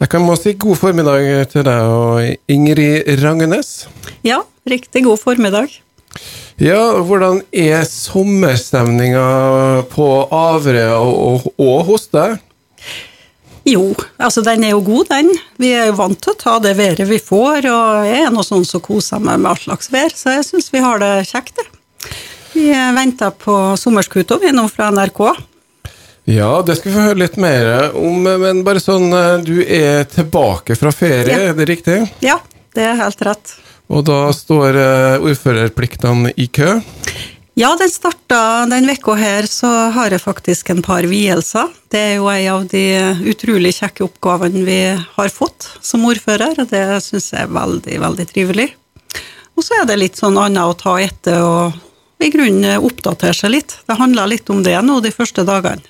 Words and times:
Jeg 0.00 0.08
kan 0.08 0.22
må 0.24 0.32
si 0.38 0.54
god 0.56 0.78
formiddag 0.80 1.26
til 1.52 1.64
deg 1.66 1.92
og 1.92 2.48
Ingrid 2.48 3.04
Rangenes. 3.20 3.84
Ja, 4.24 4.38
riktig 4.64 5.02
god 5.04 5.20
formiddag. 5.20 5.74
Ja, 6.60 7.02
hvordan 7.04 7.42
er 7.52 7.84
sommerstemninga 7.84 9.24
på 9.92 10.06
avre 10.32 10.86
og, 10.96 11.50
og 11.60 11.84
hos 11.90 12.08
deg? 12.16 12.38
Jo, 13.68 13.90
altså 14.16 14.40
den 14.44 14.64
er 14.64 14.72
jo 14.72 14.80
god, 14.88 15.10
den. 15.12 15.28
Vi 15.60 15.74
er 15.76 15.90
jo 15.90 15.98
vant 16.00 16.16
til 16.16 16.32
å 16.32 16.40
ta 16.46 16.56
det 16.64 16.72
været 16.80 17.04
vi 17.10 17.20
får, 17.20 17.68
og 17.68 18.08
jeg 18.08 18.24
er 18.24 18.32
nå 18.32 18.44
sånn 18.46 18.64
som 18.64 18.80
koser 18.80 19.20
meg 19.20 19.36
med 19.36 19.52
all 19.52 19.60
slags 19.60 19.92
vær, 19.92 20.16
så 20.16 20.38
jeg 20.38 20.48
syns 20.48 20.72
vi 20.72 20.80
har 20.80 21.04
det 21.04 21.12
kjekt, 21.28 21.60
det. 21.60 21.68
Vi 22.56 22.70
venter 22.96 23.36
på 23.36 23.76
Sommerskuta, 23.76 24.40
vi 24.40 24.56
nå 24.56 24.64
fra 24.72 24.88
NRK. 24.96 25.20
Ja, 26.30 26.50
det 26.62 26.76
skal 26.78 26.92
vi 26.92 26.96
få 26.96 27.06
høre 27.08 27.18
litt 27.24 27.36
mer 27.42 27.90
om, 27.98 28.22
men 28.22 28.62
bare 28.66 28.78
sånn 28.82 29.10
Du 29.46 29.56
er 29.64 30.04
tilbake 30.10 30.76
fra 30.78 30.92
ferie, 30.94 31.26
Ja. 31.32 31.50
er 31.50 31.54
det 31.58 31.66
riktig? 31.68 31.98
Ja, 32.22 32.38
det 32.74 32.84
er 32.86 32.94
helt 33.00 33.20
rett. 33.26 33.54
Og 33.90 34.04
da 34.06 34.30
står 34.30 34.76
eh, 34.78 35.18
ordførerpliktene 35.26 36.30
i 36.38 36.46
kø? 36.46 36.76
Ja, 37.58 37.72
den 37.76 37.90
starta 37.90 38.64
den 38.70 38.86
vekka 38.86 39.16
her, 39.18 39.48
så 39.50 39.90
har 39.92 40.14
jeg 40.14 40.22
faktisk 40.22 40.70
en 40.70 40.82
par 40.86 41.02
vielser. 41.02 41.68
Det 41.90 41.98
er 41.98 42.14
jo 42.20 42.28
ei 42.30 42.46
av 42.48 42.68
de 42.70 42.84
utrolig 43.26 43.74
kjekke 43.74 44.06
oppgavene 44.06 44.62
vi 44.64 44.78
har 45.16 45.28
fått 45.34 45.66
som 45.82 46.06
ordfører, 46.06 46.54
og 46.62 46.70
det 46.70 46.84
syns 47.02 47.32
jeg 47.34 47.42
er 47.42 47.50
veldig, 47.52 47.98
veldig 48.06 48.26
trivelig. 48.30 48.68
Og 49.58 49.66
så 49.66 49.82
er 49.82 49.90
det 49.90 49.98
litt 49.98 50.16
sånn 50.16 50.38
annet 50.40 50.62
å 50.62 50.78
ta 50.78 50.94
etter 51.02 51.42
og 51.42 52.22
i 52.22 52.30
grunnen 52.32 52.78
oppdatere 52.86 53.34
seg 53.34 53.50
litt. 53.58 53.74
Det 53.88 53.98
handler 53.98 54.30
litt 54.30 54.48
om 54.54 54.62
det 54.62 54.78
nå 54.86 55.00
de 55.02 55.10
første 55.12 55.44
dagene. 55.44 55.82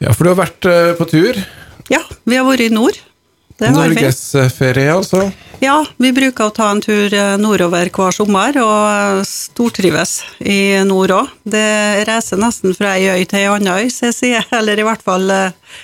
Ja, 0.00 0.14
for 0.16 0.24
du 0.24 0.32
har 0.32 0.40
vært 0.40 0.66
eh, 0.68 0.92
på 0.96 1.06
tur. 1.10 1.38
Ja, 1.92 2.00
vi 2.24 2.38
har 2.38 2.46
vært 2.48 2.64
i 2.64 2.72
nord. 2.72 2.96
Norgesferie, 3.60 4.88
altså. 4.94 5.26
Ja, 5.60 5.82
vi 6.00 6.14
bruker 6.16 6.48
å 6.48 6.52
ta 6.56 6.70
en 6.72 6.80
tur 6.80 7.12
eh, 7.12 7.34
nordover 7.36 7.90
hver 7.92 8.14
sommer, 8.16 8.56
og 8.62 8.76
eh, 8.88 9.20
stortrives 9.28 10.22
i 10.40 10.80
nord 10.88 11.12
òg. 11.18 11.34
Det 11.44 12.06
reiser 12.08 12.40
nesten 12.40 12.72
fra 12.76 12.94
ei 12.96 13.10
øy 13.12 13.26
til 13.28 13.42
ei 13.42 13.50
anna 13.52 13.76
øy, 13.82 13.90
så 13.92 14.08
jeg 14.08 14.16
sier, 14.16 14.48
eller 14.60 14.80
i 14.80 14.86
hvert 14.88 15.04
fall 15.04 15.28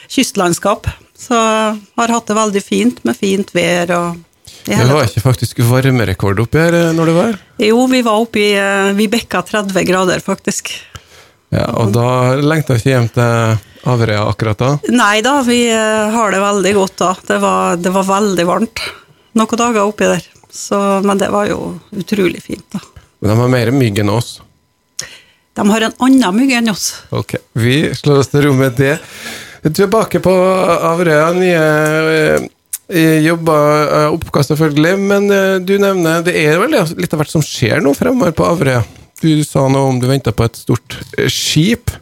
kystlandskap. 0.09 0.89
Så 1.17 1.37
har 1.37 2.12
hatt 2.12 2.28
det 2.28 2.37
veldig 2.37 2.64
fint 2.64 3.05
med 3.05 3.17
fint 3.17 3.53
vær 3.56 3.92
og 3.97 4.25
Det 4.67 4.89
var 4.91 5.06
ikke 5.06 5.22
faktisk 5.25 5.62
varmerekord 5.64 6.41
oppi 6.42 6.61
her 6.61 6.75
når 6.97 7.09
det 7.09 7.14
var? 7.17 7.39
Jo, 7.62 7.84
vi 7.89 8.03
var 8.05 8.25
oppe 8.25 8.42
i 8.42 8.50
eh, 8.56 8.92
Vi 8.97 9.09
bikka 9.12 9.44
30 9.44 9.84
grader, 9.89 10.25
faktisk. 10.25 10.72
Ja, 11.53 11.69
og 11.78 11.92
da 11.94 12.37
lengta 12.41 12.77
ikke 12.77 12.92
hjem 12.97 13.09
til 13.12 13.59
Averøya 13.87 14.25
akkurat 14.27 14.59
da. 14.59 14.70
Nei 14.91 15.20
da, 15.23 15.39
vi 15.47 15.61
eh, 15.70 16.15
har 16.15 16.34
det 16.34 16.41
veldig 16.42 16.73
godt 16.75 16.97
da. 16.98 17.12
Det 17.29 17.39
var, 17.42 17.77
det 17.79 17.93
var 17.95 18.09
veldig 18.09 18.47
varmt 18.48 18.83
noen 19.39 19.61
dager 19.61 19.87
oppi 19.87 20.09
der. 20.11 20.25
Så, 20.51 20.78
men 21.05 21.20
det 21.20 21.28
var 21.31 21.47
jo 21.51 21.77
utrolig 21.95 22.43
fint, 22.43 22.65
da. 22.73 22.81
Men 23.20 23.31
de 23.33 23.39
har 23.39 23.53
mer 23.53 23.70
mygg 23.77 24.01
enn 24.03 24.11
oss. 24.11 24.41
De 25.56 25.65
har 25.70 25.87
en 25.87 25.95
annen 26.05 26.37
mygg 26.37 26.55
enn 26.59 26.73
oss. 26.73 26.89
Ok, 27.15 27.37
vi 27.56 27.78
slår 27.97 28.25
oss 28.25 28.33
til 28.33 28.47
ro 28.48 28.55
med 28.56 28.75
det. 28.81 28.97
Tilbake 29.67 30.21
på 30.25 30.34
Averøya. 30.34 31.31
Nye 31.37 31.62
eh, 32.91 33.21
jobber, 33.23 33.87
eh, 33.87 34.09
oppkast 34.17 34.55
selvfølgelig, 34.55 34.97
men 35.12 35.31
du 35.67 35.77
nevner 35.83 36.27
det 36.27 36.34
er 36.43 36.59
vel 36.62 36.75
litt 36.75 37.15
av 37.15 37.23
hvert 37.23 37.33
som 37.33 37.45
skjer 37.45 37.84
nå 37.84 37.95
fremover 37.98 38.34
på 38.37 38.48
Averøya. 38.50 38.83
Du 39.23 39.31
sa 39.47 39.65
noe 39.73 39.93
om 39.93 40.00
du 40.00 40.11
venta 40.11 40.34
på 40.37 40.45
et 40.45 40.59
stort 40.59 40.98
skip. 41.33 41.95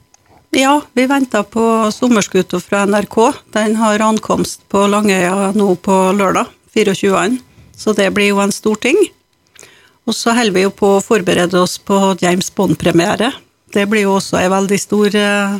Ja, 0.54 0.82
vi 0.92 1.06
venter 1.06 1.42
på 1.42 1.90
sommerskuta 1.92 2.60
fra 2.60 2.86
NRK. 2.86 3.32
Den 3.52 3.76
har 3.76 3.98
ankomst 3.98 4.60
på 4.70 4.84
Langøya 4.86 5.48
nå 5.50 5.72
på 5.82 5.96
lørdag, 6.14 6.46
24. 6.74 7.40
Så 7.74 7.94
det 7.98 8.12
blir 8.14 8.30
jo 8.30 8.38
en 8.38 8.54
stor 8.54 8.78
ting. 8.78 9.00
Og 10.06 10.14
så 10.14 10.30
holder 10.36 10.54
vi 10.54 10.62
jo 10.62 10.70
på 10.70 10.92
å 10.94 11.02
forberede 11.02 11.58
oss 11.58 11.74
på 11.82 11.98
James 12.22 12.52
Bond-premiere. 12.54 13.32
Det 13.74 13.88
blir 13.90 14.06
jo 14.06 14.14
også 14.20 14.38
en 14.44 14.52
veldig 14.54 14.78
stor 14.78 15.18
eh, 15.18 15.58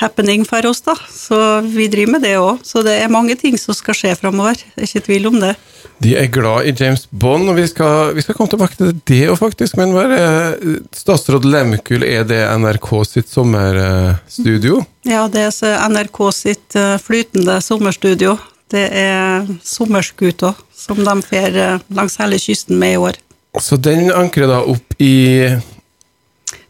happening 0.00 0.44
for 0.48 0.66
oss, 0.66 0.80
da. 0.84 0.94
Så 1.10 1.60
vi 1.60 1.88
driver 1.92 2.16
med 2.16 2.24
det 2.26 2.36
òg. 2.40 2.62
Så 2.66 2.82
det 2.86 2.96
er 3.02 3.12
mange 3.12 3.36
ting 3.38 3.58
som 3.60 3.76
skal 3.76 3.96
skje 3.96 4.14
framover. 4.18 4.58
Det 4.58 4.84
er 4.84 4.88
ikke 4.88 5.06
tvil 5.08 5.30
om 5.32 5.38
det. 5.42 5.54
De 6.02 6.14
er 6.18 6.30
glad 6.34 6.66
i 6.66 6.74
James 6.74 7.04
Bond, 7.10 7.50
og 7.50 7.58
vi 7.58 7.66
skal, 7.70 8.14
vi 8.16 8.24
skal 8.24 8.34
komme 8.34 8.50
tilbake 8.50 8.78
til 8.78 8.94
det 9.08 9.20
òg, 9.30 9.38
faktisk. 9.38 9.76
Men 9.78 9.94
er 10.02 10.56
statsråd 10.96 11.46
Lehmkuhl, 11.46 12.06
er 12.06 12.26
det 12.26 12.40
NRK 12.58 12.88
sitt 13.06 13.30
sommerstudio? 13.30 14.82
Ja, 15.06 15.26
det 15.30 15.48
er 15.50 15.88
NRK 15.92 16.24
sitt 16.34 16.78
eh, 16.78 16.96
flytende 17.02 17.60
sommerstudio. 17.62 18.36
Det 18.72 18.86
er 18.96 19.46
sommerskuta 19.66 20.54
som 20.74 21.02
de 21.04 21.18
fer 21.26 21.58
eh, 21.58 21.82
langs 21.94 22.18
hele 22.22 22.40
kysten 22.40 22.80
med 22.80 22.96
i 22.96 23.02
år. 23.02 23.20
Så 23.60 23.76
den 23.76 24.08
ankrer 24.16 24.48
da 24.48 24.62
opp 24.64 24.94
i 25.02 25.44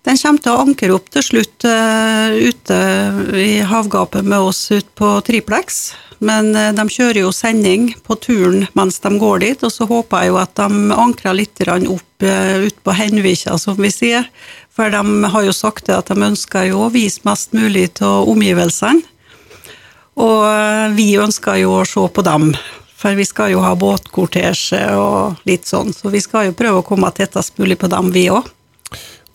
Den 0.02 0.18
kommer 0.18 0.42
til 0.42 0.52
å 0.52 0.62
ankre 0.64 0.94
opp 0.96 1.10
til 1.14 1.22
slutt 1.22 1.66
uh, 1.68 2.34
ute 2.34 2.78
i 3.38 3.60
havgapet 3.62 4.26
med 4.26 4.48
oss 4.50 4.64
ut 4.72 4.88
på 4.98 5.12
Triplex. 5.26 5.92
Men 6.18 6.50
uh, 6.56 6.72
de 6.74 6.86
kjører 6.90 7.20
jo 7.22 7.30
sending 7.34 7.92
på 8.02 8.16
turen 8.18 8.66
mens 8.78 8.98
de 9.04 9.12
går 9.22 9.44
dit, 9.44 9.62
og 9.62 9.70
så 9.70 9.86
håper 9.86 10.24
jeg 10.24 10.32
jo 10.32 10.40
at 10.42 10.56
de 10.58 10.98
ankrer 11.04 11.38
litt 11.38 11.62
opp 11.70 12.26
uh, 12.26 12.56
ut 12.66 12.82
på 12.82 12.96
Henvika, 12.98 13.54
som 13.62 13.78
vi 13.78 13.92
sier. 13.94 14.26
For 14.74 14.90
de 14.90 15.30
har 15.30 15.46
jo 15.46 15.54
sagt 15.54 15.86
det 15.86 16.00
at 16.00 16.10
de 16.10 16.28
ønsker 16.32 16.70
jo 16.72 16.86
å 16.86 16.92
vise 16.92 17.22
mest 17.28 17.54
mulig 17.54 17.92
til 18.00 18.30
omgivelsene. 18.32 19.06
Og 20.20 20.40
eh, 20.44 20.88
vi 20.96 21.12
ønsker 21.20 21.62
jo 21.62 21.78
å 21.78 21.84
se 21.88 22.02
på 22.12 22.24
dem, 22.26 22.50
for 22.96 23.16
vi 23.16 23.24
skal 23.24 23.54
jo 23.54 23.62
ha 23.64 23.72
båtkortesje 23.78 24.82
og 25.00 25.46
litt 25.48 25.68
sånn, 25.68 25.92
så 25.96 26.12
vi 26.12 26.20
skal 26.20 26.50
jo 26.50 26.58
prøve 26.58 26.82
å 26.82 26.86
komme 26.86 27.10
tettest 27.16 27.56
mulig 27.60 27.78
på 27.80 27.90
dem, 27.92 28.12
vi 28.12 28.26
òg. 28.32 28.50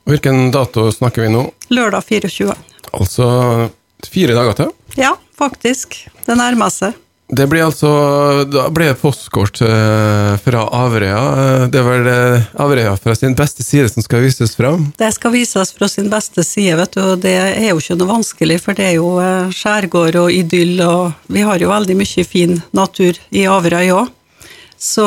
Hvilken 0.08 0.52
dato 0.56 0.88
snakker 0.92 1.26
vi 1.26 1.34
nå? 1.34 1.42
Lørdag 1.74 2.06
24. 2.08 2.54
Altså 2.96 3.26
fire 4.08 4.38
dager 4.38 4.56
til. 4.62 4.72
Ja, 4.96 5.12
faktisk. 5.38 5.98
Det 6.26 6.38
nærmer 6.40 6.72
seg. 6.72 6.96
Det 7.28 7.44
blir 7.52 7.66
altså 7.66 7.90
Da 8.48 8.70
blir 8.72 8.94
det 8.94 9.02
postkort 9.02 9.60
eh, 9.66 10.38
fra 10.40 10.62
Averøya. 10.78 11.18
Eh, 11.42 11.66
Det 11.74 11.82
er 11.82 11.84
vel 11.90 12.08
eh, 12.08 12.46
Averøya 12.64 12.94
fra 13.04 13.16
sin 13.20 13.36
beste 13.36 13.66
side 13.68 13.90
som 13.92 14.06
skal 14.06 14.24
vises 14.24 14.56
fram. 14.56 14.86
Det 14.96 15.10
skal 15.18 15.36
vises 15.36 15.74
fra 15.76 15.90
sin 15.92 16.08
beste 16.14 16.46
side, 16.48 16.78
vet 16.80 16.96
du, 16.96 17.02
og 17.04 17.20
det 17.26 17.36
er 17.36 17.68
jo 17.74 17.82
ikke 17.84 18.00
noe 18.00 18.14
vanskelig, 18.14 18.62
for 18.64 18.80
det 18.80 18.88
er 18.94 18.96
jo 19.02 19.12
skjærgård 19.52 20.22
og 20.24 20.32
idyll, 20.32 20.80
og 20.88 21.36
vi 21.36 21.44
har 21.44 21.60
jo 21.60 21.74
veldig 21.74 22.00
mye 22.00 22.24
fin 22.32 22.62
natur 22.72 23.20
i 23.36 23.44
Averøy 23.44 23.92
òg. 23.98 24.08
Så 24.80 25.04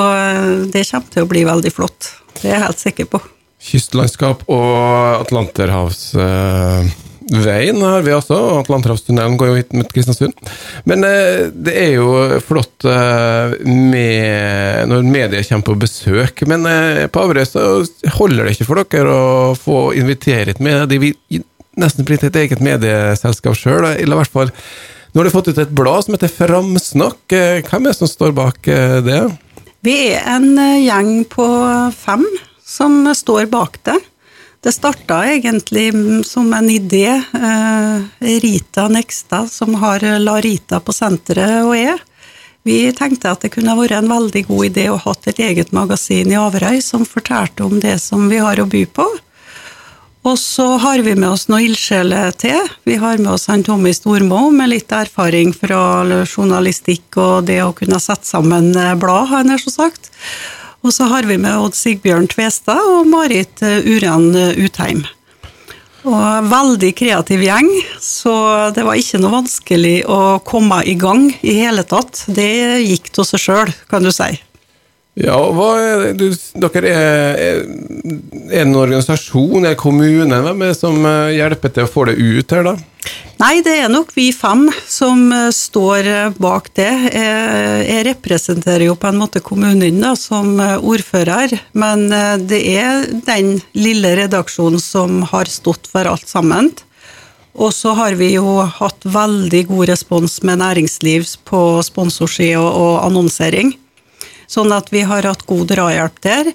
det 0.75 0.85
kommer 0.91 1.09
til 1.15 1.25
å 1.25 1.31
bli 1.31 1.47
veldig 1.49 1.73
flott. 1.73 2.13
Det 2.37 2.51
er 2.51 2.57
jeg 2.59 2.67
helt 2.67 2.85
sikker 2.85 3.09
på. 3.17 3.25
Kystlandskap 3.61 4.47
og 4.49 5.21
Atlanterhavsveien 5.21 7.83
har 7.85 8.01
vi 8.07 8.15
også. 8.17 8.35
og 8.35 8.61
Atlanterhavstunnelen 8.63 9.37
går 9.41 9.47
jo 9.51 9.57
hit 9.59 9.73
mot 9.77 9.93
Kristiansund. 9.93 10.33
Men 10.89 11.05
eh, 11.05 11.53
det 11.53 11.75
er 11.77 11.93
jo 11.99 12.41
flott 12.45 12.85
eh, 12.89 13.53
med, 13.69 14.89
når 14.89 15.03
medier 15.05 15.45
kommer 15.45 15.67
på 15.69 15.81
besøk. 15.85 16.43
Men 16.49 16.65
eh, 16.71 17.05
på 17.13 17.21
Averøy 17.21 17.45
så 17.49 17.85
holder 18.17 18.45
det 18.49 18.53
ikke 18.57 18.69
for 18.71 18.77
dere 18.81 19.13
å 19.13 19.55
få 19.59 19.93
invitere 20.01 20.51
hit 20.55 20.63
med. 20.65 20.89
De 20.89 20.97
vil 21.05 21.15
nesten 21.81 22.05
blitt 22.09 22.25
et 22.27 22.37
eget 22.41 22.61
medieselskap 22.65 23.57
sjøl. 23.61 23.85
Eller 23.93 24.17
i 24.17 24.21
hvert 24.23 24.39
fall 24.39 24.51
Nå 25.11 25.19
har 25.19 25.27
du 25.27 25.35
fått 25.35 25.51
ut 25.51 25.59
et 25.59 25.75
blad 25.75 26.07
som 26.07 26.15
heter 26.15 26.31
Framsnakk. 26.31 27.35
Hvem 27.67 27.83
er 27.83 27.91
det 27.91 27.99
som 27.99 28.07
står 28.07 28.31
bak 28.31 28.63
det? 29.03 29.27
Vi 29.83 30.15
er 30.15 30.23
en 30.37 30.55
gjeng 30.55 31.27
på 31.27 31.43
fem 31.99 32.23
som 32.71 33.03
står 33.15 33.51
bak 33.51 33.81
det. 33.89 33.99
Det 34.61 34.73
starta 34.77 35.23
egentlig 35.27 35.89
som 36.29 36.53
en 36.55 36.69
idé. 36.71 37.09
Eh, 37.17 38.03
Rita 38.45 38.89
Nekstad, 38.89 39.51
som 39.51 39.75
har 39.81 40.05
La 40.21 40.37
Rita 40.41 40.81
på 40.81 40.93
senteret, 40.93 41.65
og 41.65 41.77
er. 41.77 42.03
Vi 42.63 42.93
tenkte 42.93 43.33
at 43.33 43.41
det 43.41 43.55
kunne 43.55 43.75
vært 43.79 43.97
en 43.97 44.11
veldig 44.11 44.45
god 44.51 44.69
idé 44.69 44.91
å 44.93 45.01
ha 45.01 45.15
et 45.25 45.41
eget 45.41 45.73
magasin 45.73 46.29
i 46.29 46.37
Averøy 46.37 46.83
som 46.85 47.09
fortalte 47.09 47.65
om 47.65 47.81
det 47.81 47.97
som 48.05 48.29
vi 48.29 48.43
har 48.43 48.61
å 48.61 48.69
by 48.69 48.85
på. 48.85 49.09
Og 50.29 50.37
så 50.37 50.67
har 50.83 51.01
vi 51.01 51.15
med 51.17 51.31
oss 51.31 51.47
noen 51.49 51.71
ildsjeler 51.71 52.35
til. 52.37 52.69
Vi 52.85 52.99
har 53.01 53.17
med 53.17 53.33
oss 53.33 53.49
han 53.49 53.65
Tommy 53.65 53.95
Stormo 53.97 54.51
med 54.53 54.69
litt 54.75 54.93
erfaring 54.93 55.55
fra 55.57 56.05
journalistikk 56.27 57.17
og 57.17 57.49
det 57.49 57.63
å 57.65 57.73
kunne 57.77 58.01
sette 58.05 58.29
sammen 58.29 58.75
eh, 58.77 58.97
blad, 59.01 59.31
har 59.31 59.41
jeg 59.41 59.49
nær 59.49 59.65
så 59.65 59.73
sagt. 59.73 60.13
Og 60.81 60.95
så 60.97 61.09
har 61.11 61.29
vi 61.29 61.37
med 61.41 61.61
Odd 61.61 61.77
Sigbjørn 61.77 62.29
Tvestad 62.31 62.81
og 62.81 63.09
Marit 63.11 63.61
eh, 63.65 63.85
Uran 63.85 64.31
eh, 64.37 64.61
Utheim. 64.65 65.03
Og 66.09 66.47
veldig 66.49 66.95
kreativ 66.97 67.43
gjeng, 67.45 67.69
så 68.01 68.33
det 68.73 68.87
var 68.87 68.97
ikke 68.97 69.19
noe 69.21 69.35
vanskelig 69.35 69.99
å 70.09 70.39
komme 70.49 70.79
i 70.89 70.95
gang 70.97 71.27
i 71.45 71.59
hele 71.59 71.85
tatt. 71.85 72.23
Det 72.33 72.81
gikk 72.81 73.11
til 73.13 73.29
seg 73.29 73.43
sjøl, 73.45 73.75
kan 73.91 74.07
du 74.07 74.09
si. 74.15 74.31
Ja, 75.21 75.37
er 75.37 76.15
du, 76.17 76.31
dere 76.63 76.81
er, 76.89 77.41
er, 77.43 77.61
er 78.49 78.63
en 78.63 78.73
organisasjon, 78.79 79.67
er 79.69 79.77
kommune, 79.77 80.41
hvem 80.47 80.63
er 80.65 80.73
det 80.73 80.79
som 80.79 80.97
eh, 81.05 81.35
hjelper 81.37 81.75
til 81.77 81.85
å 81.85 81.91
få 81.91 82.07
det 82.09 82.17
ut 82.17 82.57
her, 82.57 82.71
da? 82.71 82.77
Nei, 83.41 83.63
det 83.65 83.73
er 83.81 83.89
nok 83.89 84.11
vi 84.13 84.27
fem 84.37 84.67
som 84.85 85.31
eh, 85.33 85.47
står 85.55 86.09
eh, 86.11 86.35
bak 86.37 86.69
det. 86.77 86.91
Jeg 87.15 88.05
representerer 88.11 88.85
jo 88.91 88.99
på 89.01 89.09
en 89.09 89.21
måte 89.23 89.41
kommunen 89.41 90.05
som 90.21 90.61
ordfører, 90.61 91.55
men 91.73 92.09
det 92.45 92.61
er 92.75 93.07
den 93.25 93.57
lille 93.73 94.13
redaksjonen 94.19 94.81
som 94.83 95.23
har 95.33 95.49
stått 95.49 95.89
for 95.89 96.11
alt 96.11 96.29
sammen. 96.29 96.69
Og 97.55 97.73
så 97.75 97.93
har 97.99 98.15
vi 98.21 98.35
jo 98.35 98.61
hatt 98.63 99.05
veldig 99.05 99.65
god 99.69 99.89
respons 99.91 100.39
med 100.47 100.61
næringsliv 100.63 101.27
på 101.49 101.81
sponsorski 101.83 102.53
og, 102.61 103.01
annonsering. 103.03 103.75
Sånn 104.51 104.73
at 104.75 104.91
vi 104.95 105.03
har 105.07 105.27
hatt 105.27 105.47
god 105.49 105.67
drahjelp 105.71 106.21
der. 106.23 106.53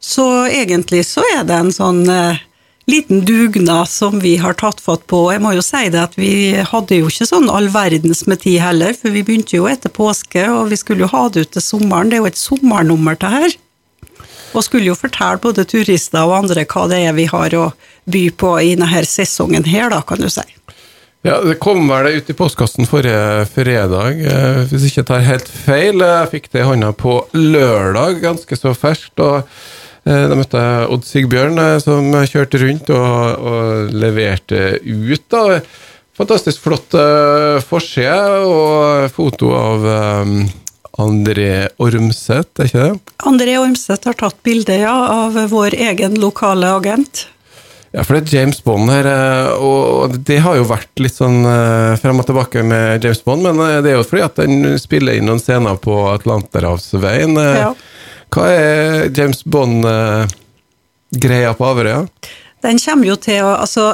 Så 0.00 0.26
egentlig 0.46 1.04
så 1.08 1.24
er 1.36 1.46
det 1.48 1.56
en 1.56 1.72
sånn 1.72 2.04
eh, 2.12 2.42
liten 2.86 3.24
dugnad 3.24 3.88
som 3.88 4.20
vi 4.20 4.36
har 4.36 4.54
tatt 4.54 4.80
fatt 4.80 5.06
på. 5.10 5.20
Jeg 5.34 5.42
må 5.42 5.52
jo 5.56 5.62
si 5.64 5.88
det 5.90 6.02
at 6.02 6.16
vi 6.18 6.54
hadde 6.62 7.00
jo 7.00 7.10
ikke 7.10 7.26
sånn 7.26 7.48
all 7.50 7.68
verdens 7.74 8.24
med 8.30 8.44
tid 8.44 8.60
heller, 8.62 8.94
for 8.94 9.14
vi 9.14 9.24
begynte 9.26 9.58
jo 9.58 9.66
etter 9.70 9.90
påske, 9.92 10.46
og 10.50 10.70
vi 10.70 10.78
skulle 10.78 11.06
jo 11.06 11.12
ha 11.14 11.26
det 11.28 11.46
ut 11.46 11.54
til 11.56 11.64
sommeren. 11.64 12.10
Det 12.10 12.18
er 12.18 12.22
jo 12.24 12.30
et 12.30 12.40
sommernummer 12.40 13.18
til 13.18 13.34
her. 13.34 13.56
Og 14.54 14.64
skulle 14.64 14.88
jo 14.88 14.96
fortelle 14.96 15.42
både 15.42 15.66
turister 15.68 16.22
og 16.22 16.36
andre 16.44 16.64
hva 16.70 16.86
det 16.88 17.02
er 17.08 17.16
vi 17.16 17.26
har 17.28 17.56
å 17.58 17.70
by 18.08 18.28
på 18.38 18.52
i 18.62 18.76
denne 18.78 19.02
sesongen 19.04 19.66
her, 19.66 19.90
da, 19.92 20.00
kan 20.06 20.22
du 20.22 20.30
si. 20.30 20.46
Ja, 21.26 21.40
Det 21.42 21.58
kom 21.58 21.88
vel 21.90 22.20
ut 22.20 22.30
i 22.30 22.36
postkassen 22.38 22.86
forrige 22.86 23.48
fredag, 23.50 24.20
eh, 24.22 24.60
hvis 24.70 24.86
jeg 24.86 24.92
ikke 24.92 25.08
tar 25.08 25.26
helt 25.26 25.48
feil. 25.50 25.98
Jeg 25.98 26.30
fikk 26.30 26.46
det 26.52 26.62
i 26.62 26.68
hånda 26.68 26.92
på 26.94 27.16
lørdag, 27.34 28.20
ganske 28.22 28.56
så 28.56 28.70
ferskt. 28.78 29.18
og 29.18 29.42
Da 30.06 30.38
møtte 30.38 30.62
jeg 30.62 30.90
Odd 30.94 31.06
Sigbjørn, 31.08 31.58
eh, 31.58 31.78
som 31.82 32.12
kjørte 32.30 32.62
rundt 32.62 32.92
og, 32.94 33.46
og 33.50 33.94
leverte 33.96 34.78
ut. 34.84 35.24
da. 35.32 35.60
Fantastisk 36.16 36.62
flott 36.64 36.94
forside 37.68 38.38
og 38.48 39.10
foto 39.12 39.50
av 39.52 39.82
André 40.96 41.66
Ormseth, 41.76 42.56
er 42.56 42.70
ikke 42.70 42.84
det? 42.86 43.14
André 43.28 43.58
Ormseth 43.60 44.08
har 44.08 44.16
tatt 44.16 44.38
bilde 44.46 44.78
ja, 44.80 44.94
av 45.26 45.36
vår 45.52 45.76
egen 45.90 46.16
lokale 46.22 46.70
agent. 46.78 47.26
Ja, 47.96 48.02
for 48.04 48.16
det 48.16 48.26
er 48.26 48.40
James 48.42 48.58
Bond 48.64 48.90
her, 48.92 49.06
eh, 49.08 49.50
og 49.64 50.16
det 50.28 50.40
har 50.44 50.58
jo 50.58 50.66
vært 50.68 51.00
litt 51.00 51.16
sånn 51.16 51.46
eh, 51.48 51.94
frem 52.00 52.18
og 52.20 52.26
tilbake 52.28 52.64
med 52.66 53.04
James 53.04 53.22
Bond, 53.24 53.46
men 53.46 53.60
eh, 53.64 53.78
det 53.84 53.92
er 53.92 54.00
jo 54.00 54.06
fordi 54.08 54.24
at 54.26 54.40
den 54.42 54.74
spiller 54.80 55.16
inn 55.16 55.28
noen 55.30 55.40
scener 55.40 55.78
på 55.80 55.94
Atlanterhavsveien. 56.10 57.38
Ja. 57.40 57.70
Hva 58.34 58.48
er 58.50 59.06
James 59.16 59.44
Bond-greia 59.44 61.54
på 61.56 61.68
Averøya? 61.68 62.04
Den 62.64 62.80
kommer 62.82 63.06
jo 63.06 63.16
til 63.20 63.44
å 63.44 63.52
Altså, 63.60 63.84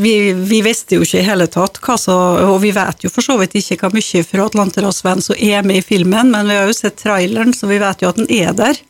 vi, 0.00 0.32
vi, 0.32 0.62
visste 0.64 0.96
jo 0.96 1.04
ikke 1.04 1.20
i 1.20 1.26
hele 1.26 1.48
tatt 1.52 1.80
hva 1.84 1.96
så 2.00 2.14
Og 2.46 2.60
vi 2.62 2.70
vet 2.76 3.04
jo 3.04 3.10
for 3.12 3.24
så 3.24 3.36
vidt 3.40 3.56
ikke 3.58 3.78
hva 3.82 3.90
mye 3.92 4.22
fra 4.26 4.46
Atlanterhavsvenn 4.46 5.24
som 5.24 5.36
er 5.36 5.66
med 5.66 5.82
i 5.82 5.84
filmen, 5.84 6.32
men 6.32 6.48
vi 6.48 6.56
har 6.56 6.70
jo 6.70 6.76
sett 6.76 7.00
traileren, 7.02 7.54
så 7.54 7.68
vi 7.70 7.82
vet 7.82 8.02
jo 8.02 8.12
at 8.12 8.20
den 8.20 8.30
er 8.32 8.54
der. 8.56 8.80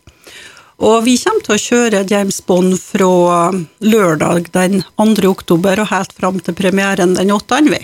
Og 0.77 1.07
vi 1.07 1.17
kommer 1.17 1.45
til 1.45 1.57
å 1.57 1.63
kjøre 1.63 2.05
James 2.11 2.43
Bond 2.45 2.77
fra 2.83 3.51
lørdag 3.81 4.51
den 4.53 4.83
2. 5.01 5.23
oktober 5.31 5.81
og 5.81 5.89
helt 5.89 6.13
fram 6.13 6.41
til 6.45 6.57
premieren 6.59 7.15
den 7.17 7.33
8. 7.33 7.63
vi. 7.73 7.81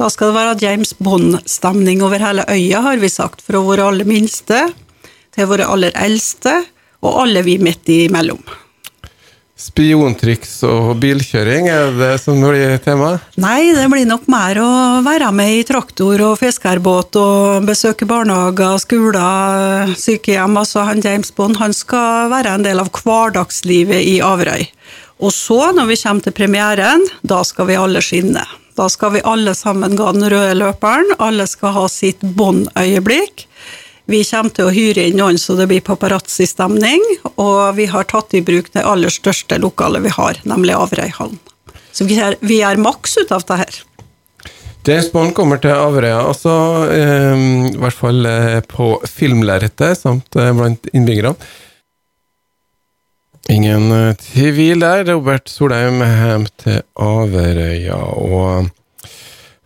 Da 0.00 0.08
skal 0.08 0.30
det 0.30 0.38
være 0.38 0.62
James 0.62 0.94
Bond-stemning 0.96 2.00
over 2.00 2.22
hele 2.24 2.46
øya, 2.48 2.80
har 2.86 3.02
vi 3.02 3.10
sagt. 3.12 3.44
Fra 3.44 3.60
våre 3.60 3.84
aller 3.84 4.08
minste 4.08 4.70
til 5.40 5.48
våre 5.50 5.68
aller 5.72 5.96
eldste, 5.96 6.60
og 7.00 7.22
alle 7.24 7.44
vi 7.46 7.56
midt 7.62 7.88
imellom. 7.88 8.42
Spiontriks 9.60 10.54
og 10.64 10.94
bilkjøring, 11.02 11.66
er 11.68 11.90
det 11.98 12.14
som 12.22 12.38
blir 12.40 12.78
temaet? 12.80 13.20
Nei, 13.40 13.74
det 13.76 13.84
blir 13.92 14.06
nok 14.08 14.24
mer 14.32 14.56
å 14.62 14.70
være 15.04 15.28
med 15.36 15.58
i 15.58 15.66
traktor 15.68 16.22
og 16.24 16.38
fiskerbåt 16.40 17.18
og 17.20 17.66
besøke 17.68 18.08
barnehager, 18.08 18.78
skoler, 18.80 19.92
sykehjem. 20.00 20.56
Altså 20.62 20.86
han 20.88 21.04
James 21.04 21.28
Bond 21.36 21.60
han 21.60 21.76
skal 21.76 22.32
være 22.32 22.56
en 22.56 22.64
del 22.64 22.80
av 22.80 22.88
hverdagslivet 23.02 24.00
i 24.00 24.16
Averøy. 24.24 24.64
Og 25.20 25.36
så, 25.36 25.60
når 25.76 25.92
vi 25.92 26.00
kommer 26.00 26.24
til 26.24 26.36
premieren, 26.40 27.04
da 27.20 27.42
skal 27.44 27.68
vi 27.68 27.76
alle 27.76 28.00
skinne. 28.04 28.46
Da 28.80 28.88
skal 28.88 29.18
vi 29.18 29.26
alle 29.28 29.52
sammen 29.58 29.92
gå 29.98 30.08
den 30.16 30.24
røde 30.32 30.56
løperen, 30.56 31.18
alle 31.20 31.44
skal 31.50 31.76
ha 31.76 31.84
sitt 31.92 32.24
Bond-øyeblikk. 32.24 33.44
Vi 34.10 34.24
kommer 34.26 34.50
til 34.50 34.66
å 34.66 34.72
hyre 34.74 35.04
inn 35.06 35.20
noen 35.20 35.38
så 35.38 35.54
det 35.58 35.68
blir 35.70 35.84
paparazzi-stemning, 35.86 37.04
og 37.38 37.76
vi 37.76 37.86
har 37.92 38.08
tatt 38.10 38.34
i 38.34 38.42
bruk 38.42 38.72
det 38.74 38.82
aller 38.82 39.12
største 39.12 39.60
lokalet 39.62 40.02
vi 40.02 40.10
har, 40.16 40.40
nemlig 40.50 40.74
Averøyhallen. 40.74 41.38
Så 41.94 42.06
vi 42.08 42.18
er, 42.22 42.34
vi 42.42 42.58
er 42.66 42.80
maks 42.80 43.20
ut 43.20 43.30
av 43.34 43.46
det 43.46 43.60
her. 43.62 43.78
James 44.88 45.10
Bond 45.12 45.34
kommer 45.36 45.60
til 45.62 45.76
Averøya, 45.76 46.24
altså, 46.24 46.52
eh, 46.90 47.42
i 47.68 47.78
hvert 47.78 47.98
fall 47.98 48.26
eh, 48.26 48.58
på 48.66 48.94
filmlerretet 49.06 49.98
samt 50.00 50.38
eh, 50.40 50.50
blant 50.56 50.88
innbyggerne. 50.90 51.36
Ingen 53.52 53.92
eh, 53.92 54.16
tvil 54.18 54.82
der. 54.82 55.04
Robert 55.12 55.50
Solheim 55.52 56.00
hjem 56.02 56.48
til 56.62 56.82
Averøya. 56.98 58.00
og 58.16 58.70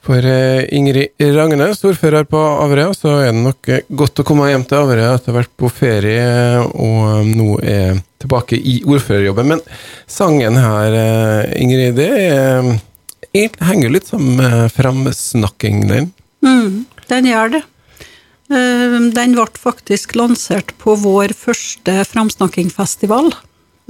for 0.04 0.24
eh, 0.28 0.64
Ingrid 0.76 1.20
Rangnes, 1.34 1.80
ordfører 1.86 2.26
på 2.28 2.38
Averøya, 2.38 2.92
så 2.96 3.12
er 3.22 3.30
det 3.32 3.40
nok 3.40 3.70
eh, 3.72 3.84
godt 3.88 4.20
å 4.20 4.26
komme 4.26 4.50
hjem 4.50 4.66
til 4.68 4.82
Averøya 4.82 5.14
etter 5.16 5.32
å 5.32 5.34
ha 5.34 5.40
vært 5.40 5.54
på 5.60 5.70
ferie 5.72 6.26
og 6.60 6.98
eh, 7.08 7.30
nå 7.30 7.46
er 7.64 8.02
tilbake 8.20 8.58
i 8.58 8.78
ordførerjobben. 8.84 9.54
Men 9.54 9.62
sangen 10.10 10.58
her, 10.60 10.96
Ingrid, 11.60 11.96
det 11.98 12.10
er, 12.20 12.68
henger 13.64 13.92
litt 13.92 14.08
sammen 14.08 14.38
med 14.40 14.72
framsnakkingen 14.72 15.90
din? 15.92 16.12
Mm, 16.44 16.84
den 17.10 17.28
gjør 17.28 17.56
det. 17.56 17.64
Den 18.48 19.34
ble 19.34 19.46
faktisk 19.56 20.14
lansert 20.20 20.72
på 20.80 20.96
vår 21.00 21.32
første 21.36 21.96
framsnakkingfestival. 22.08 23.32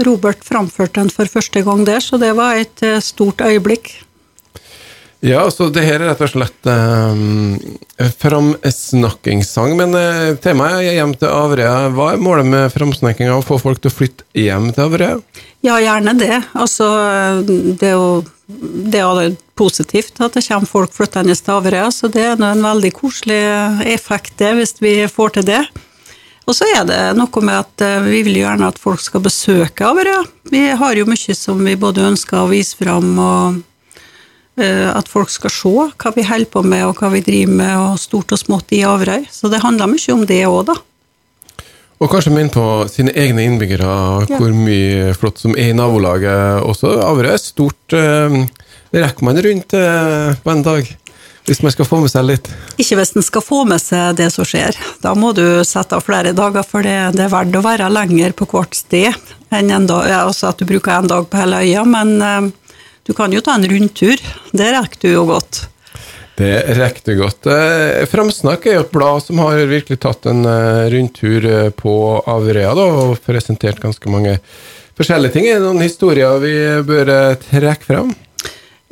Robert 0.07 0.43
framførte 0.47 1.03
den 1.03 1.15
for 1.15 1.31
første 1.31 1.63
gang 1.67 1.83
der, 1.87 2.03
så 2.03 2.19
det 2.23 2.33
var 2.39 2.59
et 2.59 2.83
stort 3.07 3.43
øyeblikk. 3.43 3.93
Ja, 5.25 5.47
så 5.51 5.71
det 5.73 5.87
her 5.87 6.03
er 6.03 6.11
rett 6.11 6.21
og 6.21 6.29
slett 6.35 6.69
um, 6.69 7.55
framsnakkingssang. 8.21 9.73
Men 9.79 9.97
uh, 9.97 10.35
temaet 10.45 10.83
er 10.83 10.99
hjem 10.99 11.15
til 11.17 11.33
Averøya. 11.33 11.89
Hva 11.97 12.11
er 12.13 12.21
målet 12.21 12.51
med 12.51 12.75
framsnakkinga? 12.75 13.39
Å 13.39 13.47
få 13.47 13.57
folk 13.63 13.81
til 13.81 13.89
å 13.89 13.95
flytte 13.95 14.29
hjem 14.37 14.69
til 14.77 14.85
Averøya? 14.85 15.17
Ja, 15.65 15.79
gjerne 15.81 16.13
det. 16.21 16.43
Altså, 16.53 16.91
det 17.49 17.89
er 17.89 17.97
jo 17.97 18.21
det 18.45 19.01
er 19.01 19.41
positivt 19.57 20.21
at 20.21 20.37
det 20.37 20.45
kommer 20.45 20.69
folk 20.69 20.93
flyttende 20.93 21.33
til 21.41 21.57
Averøya, 21.57 21.89
så 21.89 22.13
det 22.13 22.29
er 22.29 22.37
en 22.37 22.69
veldig 22.69 22.93
koselig 22.93 23.41
effekt 23.89 24.37
det, 24.45 24.53
hvis 24.61 24.77
vi 24.85 24.97
får 25.09 25.39
til 25.39 25.49
det. 25.55 25.63
Og 26.45 26.53
så 26.53 26.69
er 26.69 26.83
det 26.85 27.03
noe 27.17 27.49
med 27.49 27.63
at 27.63 27.89
uh, 27.89 28.03
vi 28.05 28.27
vil 28.29 28.43
gjerne 28.45 28.69
at 28.69 28.77
folk 28.77 29.01
skal 29.01 29.25
besøke 29.25 29.89
Averøya. 29.89 30.27
Vi 30.53 30.67
har 30.77 31.01
jo 31.01 31.09
mye 31.09 31.45
som 31.47 31.65
vi 31.65 31.81
både 31.81 32.11
ønsker 32.13 32.45
å 32.45 32.51
vise 32.53 32.77
fram 32.77 33.15
og 33.17 33.65
Eh, 33.65 33.74
at 34.55 35.09
folk 35.11 35.33
skal 35.35 35.51
se 35.51 35.71
hva 35.99 36.11
vi 36.15 36.23
holder 36.23 36.47
på 36.47 36.61
med 36.63 36.85
og 36.87 37.01
hva 37.01 37.09
vi 37.11 37.25
driver 37.27 37.57
med, 37.59 37.73
og 37.75 37.97
stort 37.99 38.37
og 38.37 38.39
smått 38.39 38.71
i 38.77 38.85
Averøy. 38.87 39.25
Så 39.27 39.51
det 39.51 39.65
handler 39.65 39.91
mye 39.91 40.15
om 40.15 40.23
det 40.31 40.45
òg, 40.47 40.69
da. 40.69 40.77
Og 42.03 42.11
kanskje 42.11 42.33
minne 42.35 42.53
på 42.53 42.65
sine 42.91 43.15
egne 43.17 43.47
innbyggere, 43.47 43.87
ja. 44.29 44.39
hvor 44.39 44.53
mye 44.55 45.15
flott 45.17 45.41
som 45.41 45.55
er 45.57 45.71
i 45.73 45.77
nabolaget 45.77 46.67
også. 46.67 46.99
Averøy 47.07 47.33
er 47.33 47.41
stort. 47.41 47.97
Eh, 47.97 48.43
det 48.93 49.03
rekker 49.03 49.27
man 49.27 49.41
rundt 49.47 49.77
eh, 49.79 50.35
på 50.43 50.53
en 50.53 50.67
dag. 50.67 50.91
Hvis 51.45 51.61
man 51.61 51.75
skal 51.75 51.85
få 51.85 51.99
med 52.01 52.09
seg 52.09 52.25
litt? 52.25 52.47
Ikke 52.81 52.97
hvis 52.97 53.13
en 53.19 53.25
skal 53.25 53.45
få 53.45 53.63
med 53.69 53.83
seg 53.83 54.17
det 54.17 54.31
som 54.33 54.47
skjer. 54.49 54.77
Da 55.05 55.13
må 55.17 55.35
du 55.37 55.45
sette 55.69 55.99
av 55.99 56.05
flere 56.07 56.33
dager, 56.37 56.65
for 56.65 56.85
det, 56.87 56.97
det 57.19 57.27
er 57.27 57.33
verdt 57.33 57.59
å 57.61 57.65
være 57.65 57.91
lenger 57.93 58.33
på 58.37 58.49
hvert 58.53 58.77
sted 58.79 59.13
enn 59.55 59.69
en 59.71 59.87
dag, 59.87 60.09
altså 60.25 60.49
at 60.51 60.59
du 60.59 60.65
bruker 60.67 60.97
en 60.97 61.11
dag 61.11 61.29
på 61.29 61.39
hele 61.39 61.61
øya. 61.63 61.85
Men 61.85 62.17
du 63.05 63.13
kan 63.17 63.33
jo 63.33 63.43
ta 63.45 63.55
en 63.59 63.69
rundtur. 63.69 64.21
Det 64.53 64.73
rekker 64.73 65.05
du 65.05 65.11
jo 65.13 65.25
godt. 65.29 65.67
Det 66.35 66.55
rekker 66.79 67.05
du 67.05 67.21
godt. 67.21 67.47
Eh, 67.47 68.03
Framsnakk 68.11 68.67
er 68.67 68.79
jo 68.79 68.85
et 68.87 68.95
blad 68.95 69.23
som 69.23 69.39
har 69.45 69.61
virkelig 69.71 70.01
tatt 70.03 70.27
en 70.27 70.43
eh, 70.49 70.87
rundtur 70.91 71.47
eh, 71.47 71.69
på 71.71 71.95
Averøya 72.27 72.73
og 72.75 73.21
presentert 73.23 73.79
ganske 73.83 74.11
mange 74.11 74.39
forskjellige 74.99 75.37
ting. 75.37 75.47
Er 75.47 75.61
det 75.61 75.69
noen 75.69 75.85
historier 75.85 76.41
vi 76.43 76.57
bør 76.87 77.13
trekke 77.45 77.87
fram? 77.87 78.15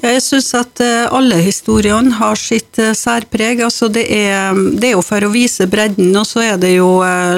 Jeg 0.02 0.18
syns 0.25 0.49
at 0.59 0.80
alle 1.14 1.37
historiene 1.44 2.16
har 2.18 2.35
sitt 2.35 2.75
særpreg. 2.99 3.61
Altså 3.62 3.87
det, 3.87 4.02
er, 4.11 4.56
det 4.75 4.88
er 4.88 4.97
jo 4.97 5.04
for 5.06 5.23
å 5.23 5.30
vise 5.30 5.68
bredden, 5.71 6.11
og 6.18 6.26
så 6.26 6.42
er 6.42 6.56
det 6.59 6.73
jo 6.75 6.88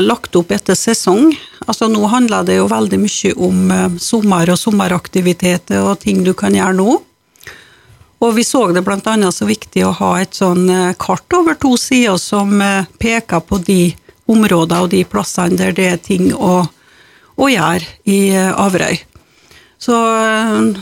lagt 0.00 0.33
opp 0.40 0.54
etter 0.56 0.78
sesong. 0.78 1.35
Altså 1.66 1.88
Nå 1.88 2.04
handler 2.12 2.44
det 2.44 2.59
jo 2.59 2.68
veldig 2.68 3.00
mye 3.00 3.33
om 3.47 3.73
eh, 3.73 3.99
sommer 4.00 4.52
og 4.52 4.61
sommeraktiviteter 4.61 5.85
og 5.85 6.00
ting 6.04 6.25
du 6.26 6.35
kan 6.37 6.54
gjøre 6.56 6.76
nå. 6.76 6.97
Og 8.25 8.30
vi 8.37 8.44
så 8.47 8.66
det 8.73 8.85
bl.a. 8.85 9.14
så 9.33 9.49
viktig 9.49 9.85
å 9.85 9.94
ha 10.00 10.12
et 10.21 10.37
sånn 10.37 10.68
eh, 10.71 10.92
kart 11.00 11.37
over 11.37 11.56
to 11.61 11.75
sider 11.80 12.21
som 12.21 12.61
eh, 12.61 12.90
peker 13.00 13.44
på 13.49 13.61
de 13.64 13.94
områder 14.30 14.85
og 14.85 14.92
de 14.92 15.02
plassene 15.09 15.56
der 15.61 15.75
det 15.76 15.88
er 15.88 16.00
ting 16.00 16.30
å, 16.33 16.62
å 17.37 17.50
gjøre 17.50 18.09
i 18.09 18.21
Averøy. 18.37 19.02
Så 19.85 19.95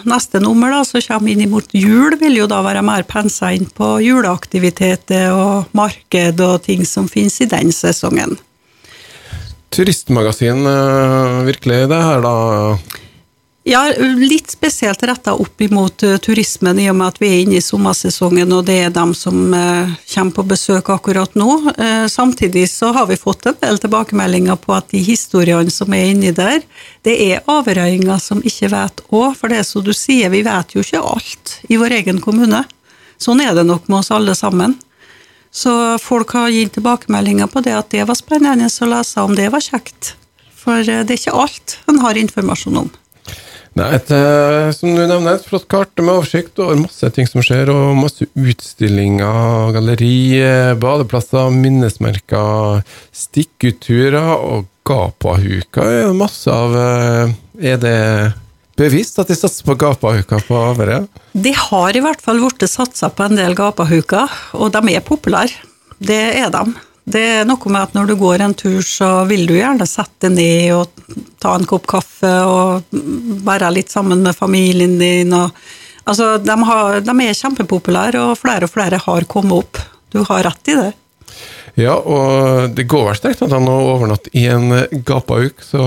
neste 0.07 0.39
nummer, 0.39 0.71
da, 0.71 0.85
som 0.87 1.03
kommer 1.03 1.33
inn 1.33 1.51
mot 1.51 1.75
jul, 1.75 2.15
vil 2.21 2.37
jo 2.39 2.47
da 2.51 2.61
være 2.63 2.85
mer 2.87 3.03
pensa 3.09 3.51
inn 3.57 3.67
på 3.67 3.97
juleaktiviteter 4.05 5.35
og 5.35 5.73
marked 5.75 6.43
og 6.45 6.61
ting 6.69 6.87
som 6.87 7.09
finnes 7.11 7.41
i 7.43 7.49
den 7.51 7.75
sesongen. 7.75 8.37
Turistmagasin, 9.75 10.63
virkelig 11.49 11.87
det 11.91 12.03
her, 12.05 12.23
da? 12.23 12.35
Ja, 13.65 13.93
litt 14.19 14.51
spesielt 14.51 15.03
retta 15.07 15.37
opp 15.39 15.61
imot 15.63 16.03
uh, 16.03 16.17
turismen, 16.19 16.81
i 16.83 16.89
og 16.91 16.97
med 16.99 17.13
at 17.13 17.19
vi 17.23 17.29
er 17.31 17.43
inne 17.45 17.61
i 17.61 17.63
sommersesongen, 17.63 18.51
og 18.51 18.65
det 18.67 18.79
er 18.89 18.95
dem 18.95 19.13
som 19.15 19.37
uh, 19.55 19.93
kommer 20.11 20.35
på 20.35 20.45
besøk 20.51 20.89
akkurat 20.91 21.37
nå. 21.39 21.51
Uh, 21.77 22.09
samtidig 22.11 22.65
så 22.73 22.91
har 22.97 23.07
vi 23.07 23.21
fått 23.21 23.47
en 23.47 23.61
del 23.61 23.77
tilbakemeldinger 23.79 24.59
på 24.59 24.75
at 24.75 24.89
de 24.91 24.99
historiene 25.07 25.71
som 25.71 25.95
er 25.95 26.11
inni 26.11 26.33
der, 26.35 26.59
det 27.07 27.15
er 27.23 27.45
averøyinger 27.47 28.19
som 28.19 28.41
ikke 28.43 28.73
vet 28.73 29.03
òg, 29.13 29.37
for 29.39 29.53
det 29.53 29.61
er 29.61 29.69
som 29.69 29.85
du 29.87 29.93
sier, 29.95 30.33
vi 30.35 30.41
vet 30.43 30.75
jo 30.75 30.83
ikke 30.83 31.03
alt 31.13 31.53
i 31.71 31.79
vår 31.79 31.95
egen 32.01 32.19
kommune. 32.25 32.65
Sånn 33.23 33.45
er 33.45 33.55
det 33.55 33.63
nok 33.69 33.87
med 33.87 34.01
oss 34.01 34.11
alle 34.11 34.35
sammen. 34.35 34.75
Så 35.55 36.01
folk 36.03 36.35
har 36.35 36.51
gitt 36.51 36.75
tilbakemeldinger 36.81 37.47
på 37.53 37.63
det 37.63 37.77
at 37.79 37.95
det 37.95 38.09
var 38.11 38.19
spennende 38.19 38.67
å 38.67 38.91
lese 38.91 39.23
om, 39.23 39.39
det 39.39 39.53
var 39.55 39.63
kjekt. 39.63 40.17
For 40.51 40.83
det 40.83 41.07
er 41.07 41.15
ikke 41.15 41.37
alt 41.45 41.77
en 41.87 42.03
har 42.03 42.19
informasjon 42.19 42.83
om. 42.83 42.91
Nei, 43.79 43.89
et, 43.97 44.11
eh, 44.13 44.69
som 44.77 44.93
du 44.93 45.01
nevner, 45.01 45.39
et 45.39 45.47
flott 45.49 45.65
kart 45.71 45.93
med 45.97 46.13
oversikt 46.13 46.61
over 46.61 46.77
masse 46.83 47.09
ting 47.17 47.29
som 47.29 47.45
skjer, 47.45 47.71
og 47.73 47.97
masse 47.97 48.27
utstillinger, 48.37 49.73
galleri, 49.73 50.19
badeplasser, 50.83 51.49
minnesmerker, 51.57 52.85
stikkuturer 53.17 54.35
og 54.37 54.69
gapahuka 54.85 56.13
masse 56.17 56.51
av. 56.51 56.77
Eh, 56.77 57.35
er 57.73 57.81
det 57.81 57.99
bevisst 58.79 59.21
at 59.23 59.31
de 59.31 59.37
satser 59.39 59.67
på 59.67 59.77
gapahuka 59.79 60.41
på 60.47 60.63
Averøy? 60.73 61.07
De 61.33 61.53
har 61.57 61.97
i 61.97 62.03
hvert 62.03 62.23
fall 62.23 62.43
blitt 62.43 62.69
satsa 62.71 63.13
på 63.13 63.29
en 63.29 63.39
del 63.39 63.57
gapahuker, 63.59 64.31
og 64.59 64.73
de 64.75 64.97
er 64.97 65.05
populære. 65.07 65.69
Det 66.03 66.23
er 66.43 66.51
de. 66.51 66.65
Det 67.05 67.23
er 67.41 67.47
noe 67.49 67.71
med 67.73 67.83
at 67.83 67.97
når 67.97 68.13
du 68.13 68.15
går 68.21 68.45
en 68.45 68.55
tur, 68.55 68.81
så 68.87 69.25
vil 69.27 69.45
du 69.49 69.57
gjerne 69.57 69.87
sette 69.91 70.29
deg 70.29 70.37
ned 70.37 70.75
og 70.77 71.23
ta 71.43 71.57
en 71.59 71.67
kopp 71.67 71.89
kaffe 71.91 72.31
og 72.47 72.95
være 73.47 73.73
litt 73.75 73.91
sammen 73.91 74.23
med 74.23 74.39
familien 74.39 74.95
din. 75.01 75.35
Og, 75.35 75.51
altså, 76.05 76.37
de, 76.39 76.57
har, 76.69 77.01
de, 77.03 77.17
er 77.27 77.39
kjempepopulære, 77.39 78.23
og 78.23 78.39
flere 78.39 78.69
og 78.69 78.75
flere 78.75 79.03
har 79.03 79.29
kommet 79.31 79.65
opp. 79.65 79.83
Du 80.15 80.23
har 80.29 80.47
rett 80.47 80.71
i 80.71 80.79
det. 80.79 80.93
Ja, 81.81 81.97
og 81.97 82.75
det 82.77 82.85
går 82.87 83.07
vel 83.09 83.19
strengt 83.19 83.43
an 83.49 83.71
å 83.71 83.77
overnatte 83.95 84.31
i 84.37 84.45
en 84.53 84.69
gapauk, 85.09 85.63
så 85.65 85.83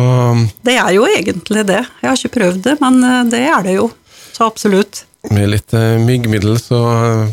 Det 0.66 0.76
er 0.82 0.96
jo 0.98 1.06
egentlig 1.08 1.64
det. 1.70 1.84
Jeg 2.02 2.10
har 2.10 2.18
ikke 2.18 2.38
prøvd 2.40 2.64
det, 2.66 2.80
men 2.82 3.04
eh, 3.06 3.20
det 3.32 3.44
er 3.46 3.68
det 3.68 3.78
jo. 3.78 3.92
Så 4.36 4.50
absolutt. 4.50 5.06
Med 5.32 5.48
litt 5.54 5.74
eh, 5.78 5.96
myggmiddel 6.02 6.58
så 6.60 6.82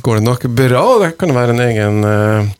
går 0.04 0.20
det 0.20 0.26
nok 0.28 0.44
bra. 0.54 0.84
Det 1.02 1.14
kan 1.20 1.32
være 1.34 1.56
en 1.56 1.64
egen 1.64 2.04
eh, 2.06 2.52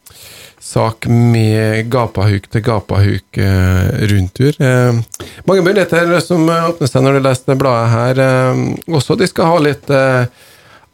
sak 0.73 1.07
med 1.07 1.91
gapahuk 1.93 2.49
til 2.53 2.65
gapahuk-rundtur. 2.67 4.57
Eh, 4.57 5.01
mange 5.49 5.65
muligheter 5.67 6.15
som 6.25 6.49
åpner 6.49 6.91
seg 6.91 7.05
når 7.05 7.19
du 7.19 7.27
leser 7.27 7.61
bladet 7.61 7.93
her. 7.93 8.23
Eh, 8.25 8.63
også 8.97 9.19
de 9.21 9.29
skal 9.29 9.51
ha 9.51 9.63
litt 9.67 9.93
eh, 9.93 10.27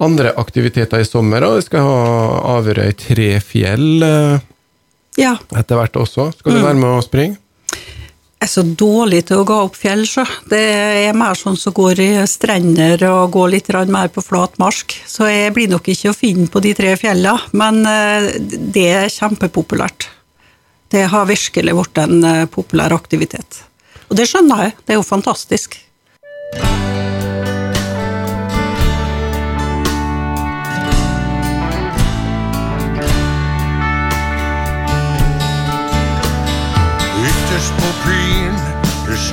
andre 0.03 0.35
aktiviteter 0.39 1.03
i 1.03 1.09
sommer, 1.09 1.47
og 1.47 1.59
de 1.59 1.67
skal 1.67 1.87
ha 1.87 1.99
Averøy 2.57 2.93
tre 2.99 3.31
fjell 3.43 4.05
ja. 5.19 5.35
etter 5.59 5.79
hvert 5.79 5.99
også. 5.99 6.31
Skal 6.39 6.55
du 6.55 6.61
mm. 6.61 6.67
være 6.69 6.81
med 6.83 6.91
og 6.95 7.07
springe? 7.07 7.41
Er 8.39 8.51
så 8.51 8.63
dårlig 8.63 9.25
til 9.29 9.41
å 9.41 9.47
gå 9.47 9.57
opp 9.67 9.77
fjell, 9.79 10.05
så. 10.07 10.25
Det 10.51 10.61
er 10.61 11.17
mer 11.19 11.39
sånn 11.39 11.59
som 11.59 11.75
går 11.75 12.03
i 12.03 12.11
strender 12.31 13.03
og 13.09 13.33
går 13.35 13.55
litt 13.57 13.71
mer 13.91 14.13
på 14.15 14.23
flat 14.23 14.55
marsk. 14.63 14.95
Så 15.07 15.27
jeg 15.27 15.55
blir 15.57 15.71
nok 15.73 15.89
ikke 15.91 16.13
å 16.13 16.17
finne 16.17 16.47
på 16.51 16.63
de 16.63 16.75
tre 16.79 16.95
fjellene, 17.01 17.51
men 17.59 17.83
eh, 17.87 18.31
det 18.39 18.87
er 19.03 19.13
kjempepopulært. 19.13 20.09
Det 20.89 21.05
har 21.11 21.29
virkelig 21.29 21.75
blitt 21.75 22.05
en 22.05 22.25
eh, 22.25 22.47
populær 22.47 22.95
aktivitet. 22.97 23.65
Og 24.09 24.17
det 24.17 24.29
skjønner 24.31 24.69
jeg, 24.69 24.79
det 24.87 24.95
er 24.95 25.03
jo 25.03 25.07
fantastisk. 25.07 25.81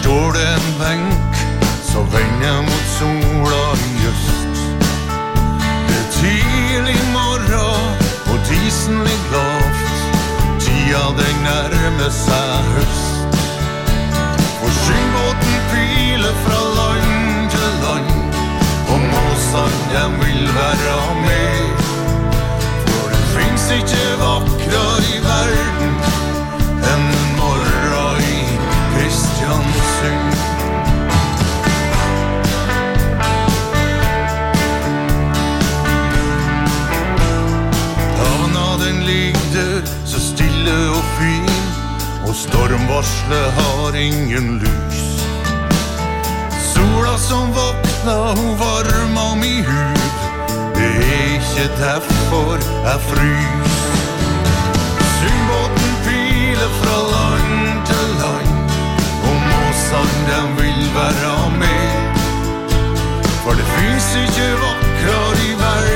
Står 0.06 0.32
det 0.34 0.48
en 0.58 0.68
benk 0.80 1.36
som 1.92 2.06
vender 2.14 2.62
mot 2.62 2.86
sola 3.00 3.64
i 3.90 4.08
øst. 4.12 4.58
Det 5.88 5.98
er 6.04 6.10
tidlig 6.20 7.02
morgen, 7.14 7.98
og 8.32 8.38
disen 8.50 8.98
ligger 9.08 9.32
lavt. 9.36 9.98
Tida 10.64 11.04
den 11.20 11.38
nærmer 11.48 12.12
seg 12.24 12.72
høst. 12.76 13.38
For 14.60 14.72
skyndbåten 14.80 15.56
piler 15.72 16.36
fra 16.46 16.62
land 16.80 17.52
til 17.54 17.72
land, 17.84 18.10
og 18.92 19.00
måsene 19.12 19.86
dem 19.94 20.20
vil 20.24 20.44
være 20.60 21.16
med. 21.22 21.25
Stormvarselet 42.65 43.53
har 43.53 43.95
ingen 43.95 44.60
lys. 44.60 45.25
Sola 46.74 47.17
som 47.17 47.51
våkna, 47.53 48.34
hun 48.38 48.57
varma 48.57 49.36
mi 49.36 49.62
hud. 49.62 50.15
Det 50.75 50.95
er 50.98 51.36
ikke 51.36 51.67
derfor 51.79 52.57
jeg 52.88 53.00
frys. 53.10 53.77
Syngbåten 55.17 55.93
piler 56.05 56.72
fra 56.81 56.98
land 57.13 57.86
til 57.89 58.07
land 58.22 58.72
og 59.29 59.38
måsene 59.51 60.25
den 60.31 60.57
vil 60.62 60.81
være 60.95 61.51
med. 61.60 62.24
For 63.43 63.53
det 63.53 63.67
fins 63.75 64.10
ikke 64.24 64.50
vakrere 64.63 65.38
i 65.50 65.53
verden 65.62 65.95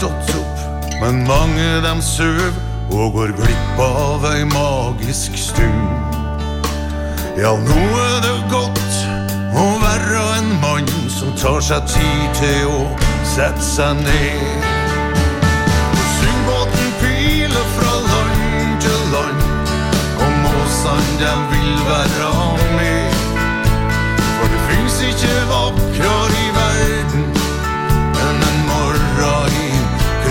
stått 0.00 0.34
opp, 0.34 0.60
men 1.00 1.24
mange 1.28 1.80
dem 1.84 1.98
søv 2.00 2.54
og 2.90 3.12
går 3.12 3.32
glipp 3.36 3.80
av 3.84 4.24
ei 4.30 4.46
magisk 4.48 5.36
stund. 5.36 6.14
Ja, 7.36 7.52
nå 7.60 7.82
er 8.04 8.16
det 8.24 8.38
godt 8.48 8.96
å 9.60 9.66
være 9.82 10.22
en 10.38 10.48
mann 10.62 10.88
som 11.12 11.34
tar 11.36 11.60
seg 11.64 11.84
tid 11.92 12.40
til 12.40 12.72
å 12.72 12.80
sette 13.28 13.60
seg 13.66 14.00
ned. 14.00 14.64
Syngbåten 16.16 16.96
piler 17.02 17.68
fra 17.76 17.94
land 18.08 18.80
til 18.86 19.00
land, 19.12 19.74
og 20.16 20.38
måsene 20.46 21.18
dem 21.20 21.44
vil 21.52 21.76
være 21.90 22.32
med. 22.78 23.20
For 24.38 24.48
det 24.48 24.64
fins 24.70 25.02
ikke 25.12 25.36
vakrere 25.52 25.69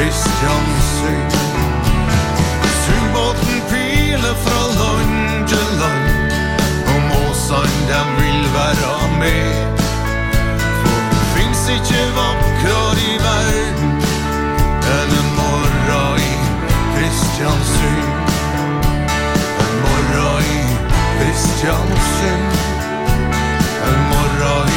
Kristiansund. 0.09 1.31
Sundbåten 2.85 3.61
piler 3.69 4.35
fra 4.45 4.61
land 4.79 5.47
til 5.47 5.67
land, 5.81 6.31
og 6.91 6.99
måsene 7.11 7.81
dem 7.91 8.09
vil 8.19 8.43
være 8.53 9.19
med. 9.19 9.77
For 10.81 10.99
det 11.11 11.25
fins 11.35 11.61
ikke 11.75 12.01
vakrere 12.17 13.03
i 13.11 13.15
verden 13.27 13.91
enn 14.95 15.13
en 15.19 15.29
morgen 15.37 16.25
i 16.25 16.33
Kristiansund. 16.95 18.33
En 19.65 19.75
morgen 19.85 20.41
i 20.55 20.61
Kristiansund. 21.19 22.49
En 23.89 24.01
morgen 24.13 24.68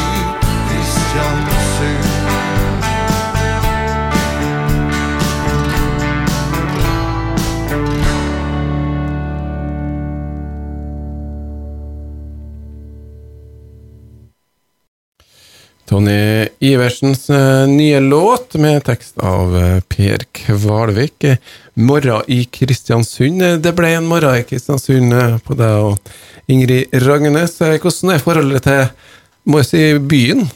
Tony 15.92 16.48
Iversens 16.58 17.30
eh, 17.30 17.66
nye 17.68 18.00
låt 18.00 18.54
med 18.54 18.84
tekst 18.84 19.18
av 19.20 19.56
eh, 19.56 19.80
Per 19.80 20.22
Kvalvik. 20.32 21.26
'Morra 21.74 22.22
i 22.32 22.46
Kristiansund'. 22.48 23.58
Det 23.60 23.72
ble 23.76 23.90
en 23.98 24.08
morra 24.08 24.30
i 24.38 24.46
Kristiansund 24.48 25.12
eh, 25.12 25.36
på 25.44 25.56
deg 25.58 25.84
og 25.90 26.14
Ingrid 26.48 26.96
Ragnes. 27.04 27.58
Hvordan 27.60 28.14
er 28.14 28.24
forholdet 28.24 28.64
til 28.64 28.80
må 29.44 29.60
jeg 29.60 29.68
si, 29.68 29.84
byen? 30.14 30.48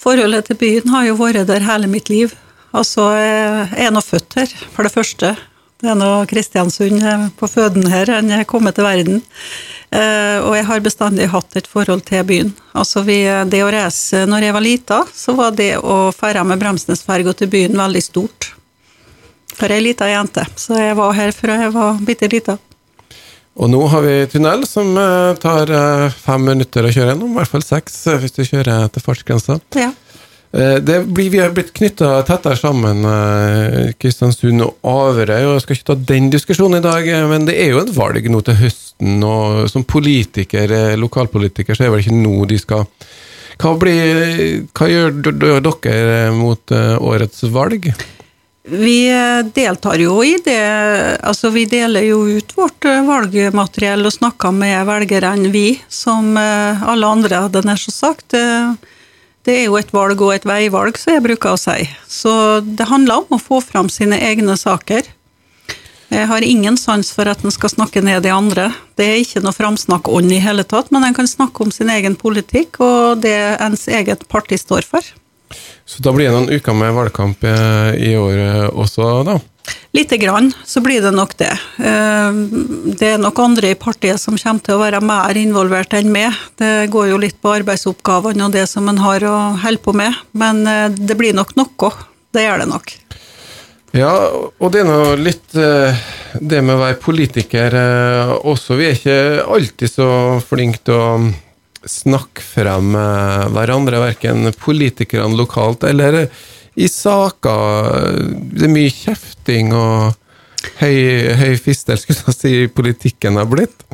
Forholdet 0.00 0.48
til 0.48 0.60
byen 0.64 0.96
har 0.96 1.04
jo 1.10 1.20
vært 1.20 1.52
der 1.52 1.68
hele 1.68 1.92
mitt 1.92 2.08
liv. 2.08 2.32
Altså, 2.72 3.10
jeg 3.12 3.76
er 3.76 3.92
nå 3.92 4.00
født 4.00 4.40
her, 4.40 4.56
for 4.72 4.88
det 4.88 4.96
første. 4.96 5.34
Det 5.82 5.90
er 5.90 5.96
nå 5.98 6.08
Kristiansund 6.30 7.02
på 7.40 7.48
føden 7.50 7.88
her, 7.90 8.06
jeg 8.06 8.38
er 8.38 8.46
kommet 8.46 8.76
til 8.78 8.86
verden. 8.86 9.22
Eh, 9.90 10.38
Og 10.38 10.54
jeg 10.54 10.66
har 10.68 10.80
bestandig 10.84 11.26
hatt 11.32 11.56
et 11.58 11.66
forhold 11.66 12.04
til 12.06 12.22
byen. 12.24 12.52
Altså, 12.72 13.02
vi, 13.02 13.24
det 13.50 13.64
å 13.64 13.70
reise 13.74 14.22
når 14.30 14.46
jeg 14.46 14.54
var 14.56 14.64
lita, 14.64 15.00
så 15.12 15.34
var 15.34 15.56
det 15.58 15.72
å 15.82 16.12
ferde 16.14 16.44
med 16.46 16.62
Bremsnesferga 16.62 17.34
til 17.34 17.50
byen 17.50 17.74
veldig 17.76 18.02
stort. 18.02 18.52
For 19.58 19.74
ei 19.74 19.82
lita 19.82 20.06
jente. 20.08 20.46
Så 20.56 20.78
jeg 20.78 20.94
var 20.96 21.12
her 21.18 21.34
fra 21.36 21.58
jeg 21.60 21.74
var 21.74 21.98
bitte 22.06 22.30
lita. 22.30 22.56
Og 23.58 23.68
nå 23.68 23.82
har 23.92 24.06
vi 24.06 24.14
tunnel 24.32 24.62
som 24.64 24.94
eh, 24.96 25.34
tar 25.42 25.68
eh, 25.68 26.14
fem 26.14 26.46
minutter 26.46 26.86
å 26.86 26.94
kjøre 26.94 27.10
gjennom, 27.12 27.34
i 27.34 27.40
hvert 27.40 27.50
fall 27.52 27.66
seks 27.66 27.98
hvis 28.22 28.38
du 28.38 28.44
kjører 28.46 28.86
til 28.94 29.04
fartsgrensa. 29.04 29.58
Ja. 29.76 29.90
Eh, 30.52 30.74
Det 30.74 31.00
blir, 31.06 31.30
vi 31.30 31.38
har 31.38 31.50
blitt 31.50 31.72
knytta 31.72 32.22
tettere 32.28 32.56
sammen, 32.56 33.04
eh, 33.04 33.92
Kristiansund 33.98 34.62
og 34.62 34.76
Averøy. 34.82 35.46
og 35.46 35.54
Jeg 35.54 35.62
skal 35.62 35.76
ikke 35.76 35.90
ta 35.90 35.94
den 35.94 36.30
diskusjonen 36.30 36.78
i 36.78 36.82
dag, 36.82 37.08
eh, 37.08 37.26
men 37.28 37.46
det 37.46 37.56
er 37.56 37.70
jo 37.70 37.80
et 37.80 37.94
valg 37.96 38.28
nå 38.28 38.44
til 38.44 38.54
høsten. 38.54 39.24
og 39.24 39.70
Som 39.70 39.84
politiker, 39.84 40.96
lokalpolitiker 40.96 41.74
så 41.74 41.84
er 41.84 41.88
det 41.88 41.92
vel 41.92 42.04
ikke 42.04 42.22
nå 42.22 42.46
de 42.46 42.58
skal 42.58 42.86
Hva, 43.58 43.78
blir, 43.78 44.66
hva 44.74 44.88
gjør 44.88 45.10
dere 45.22 46.32
mot 46.32 46.66
årets 46.68 47.42
valg? 47.52 47.92
Vi 48.64 49.08
deltar 49.54 49.98
jo 50.00 50.22
i 50.22 50.36
det, 50.42 51.20
altså 51.22 51.50
vi 51.52 51.66
deler 51.66 52.02
jo 52.02 52.24
ut 52.38 52.52
vårt 52.56 52.80
valgmateriell 52.80 54.06
og 54.06 54.12
snakker 54.12 54.52
med 54.52 54.86
velgerne, 54.86 55.50
vi, 55.52 55.80
som 55.88 56.36
alle 56.36 57.06
andre 57.06 57.42
hadde 57.44 57.62
nær 57.62 57.76
sagt. 57.76 58.34
Det 59.42 59.54
er 59.58 59.64
jo 59.66 59.78
et 59.78 59.90
valg 59.90 60.20
og 60.22 60.36
et 60.36 60.44
veivalg, 60.46 60.98
som 61.00 61.16
jeg 61.16 61.24
bruker 61.24 61.56
å 61.56 61.58
si. 61.58 61.88
Så 62.06 62.32
det 62.62 62.86
handler 62.86 63.24
om 63.24 63.34
å 63.34 63.42
få 63.42 63.58
fram 63.64 63.88
sine 63.90 64.20
egne 64.22 64.54
saker. 64.58 65.08
Jeg 66.12 66.28
har 66.28 66.44
ingen 66.44 66.76
sans 66.76 67.08
for 67.16 67.26
at 67.26 67.40
en 67.42 67.54
skal 67.54 67.72
snakke 67.72 68.02
ned 68.04 68.22
de 68.22 68.30
andre. 68.30 68.68
Det 69.00 69.06
er 69.08 69.22
ikke 69.22 69.40
noe 69.42 69.56
framsnakkånd 69.56 70.34
i 70.36 70.42
hele 70.44 70.62
tatt, 70.68 70.92
men 70.92 71.06
en 71.08 71.16
kan 71.16 71.26
snakke 71.26 71.64
om 71.64 71.72
sin 71.74 71.90
egen 71.90 72.18
politikk 72.20 72.78
og 72.84 73.24
det 73.24 73.34
ens 73.64 73.88
eget 73.88 74.26
parti 74.30 74.60
står 74.60 74.86
for. 74.86 75.08
Så 75.88 76.04
da 76.04 76.12
blir 76.14 76.28
det 76.28 76.36
noen 76.36 76.52
uker 76.52 76.76
med 76.76 76.94
valgkamp 76.96 77.42
eh, 77.48 77.96
i 77.98 78.12
år 78.16 78.36
eh, 78.44 78.68
også, 78.70 79.08
da. 79.26 79.40
Lite 79.92 80.16
grann, 80.16 80.52
så 80.64 80.80
blir 80.80 81.02
det 81.04 81.10
nok 81.12 81.34
det. 81.36 81.52
Eh, 81.78 82.32
Det 82.96 83.08
er 83.12 83.18
nok 83.20 83.38
andre 83.38 83.72
i 83.72 83.78
partiet 83.78 84.20
som 84.20 84.38
kommer 84.40 84.64
til 84.64 84.78
å 84.78 84.80
være 84.80 85.02
mer 85.04 85.36
involvert 85.36 85.92
enn 85.98 86.08
meg. 86.12 86.32
Det 86.56 86.88
går 86.90 87.10
jo 87.10 87.18
litt 87.20 87.36
på 87.42 87.52
arbeidsoppgavene 87.58 88.46
og 88.46 88.54
det 88.56 88.64
som 88.70 88.88
en 88.88 89.02
har 89.04 89.24
å 89.28 89.36
holde 89.60 89.82
på 89.84 89.92
med, 89.92 90.16
men 90.32 90.66
eh, 90.66 90.88
det 90.96 91.18
blir 91.20 91.36
nok 91.36 91.54
noe. 91.60 91.92
Det 92.32 92.46
gjør 92.46 92.64
det 92.64 92.68
nok. 92.70 92.94
Ja, 93.92 94.14
og 94.32 94.72
det 94.72 94.80
er 94.80 94.88
nå 94.88 94.98
litt 95.20 95.54
eh, 95.60 96.00
det 96.40 96.62
med 96.64 96.78
å 96.78 96.82
være 96.86 97.00
politiker 97.02 97.76
også. 98.40 98.78
Vi 98.80 98.88
er 98.88 98.96
ikke 98.96 99.18
alltid 99.44 99.92
så 99.92 100.08
flinke 100.48 100.80
til 100.88 100.96
å 100.96 101.10
snakke 101.84 102.40
frem 102.46 102.94
hverandre, 103.52 104.00
verken 104.00 104.48
politikerne 104.56 105.36
lokalt 105.36 105.84
eller 105.84 106.22
i 106.74 106.88
saker. 106.88 108.22
Det 108.52 108.66
er 108.68 108.72
mye 108.72 108.92
kjefting 108.92 109.72
og 109.76 110.14
høy, 110.80 110.96
høy 111.38 111.54
fistel, 111.60 111.98
skulle 112.00 112.22
jeg 112.30 112.38
si, 112.38 112.54
politikken 112.72 113.38
har 113.40 113.48
blitt. 113.50 113.84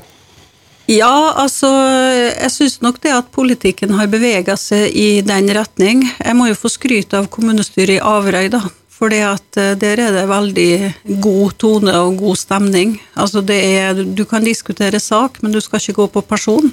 Ja, 0.88 1.34
altså, 1.36 1.68
jeg 1.68 2.48
syns 2.54 2.78
nok 2.80 3.02
det 3.04 3.12
at 3.12 3.26
politikken 3.34 3.92
har 3.98 4.08
bevega 4.08 4.54
seg 4.56 4.94
i 4.96 5.20
den 5.20 5.50
retning. 5.52 6.06
Jeg 6.16 6.36
må 6.38 6.46
jo 6.48 6.56
få 6.56 6.70
skryte 6.72 7.18
av 7.20 7.28
kommunestyret 7.32 7.98
i 7.98 8.00
Averøy, 8.00 8.48
da. 8.54 8.62
For 8.98 9.12
der 9.12 9.36
er 9.54 10.14
det 10.14 10.24
veldig 10.26 11.20
god 11.22 11.52
tone 11.60 11.92
og 12.00 12.16
god 12.18 12.40
stemning. 12.40 12.96
Altså 13.14 13.44
det 13.46 13.58
er, 13.68 14.00
du 14.02 14.24
kan 14.26 14.42
diskutere 14.42 14.98
sak, 14.98 15.38
men 15.42 15.52
du 15.54 15.60
skal 15.62 15.78
ikke 15.78 16.00
gå 16.00 16.06
på 16.16 16.24
person. 16.32 16.72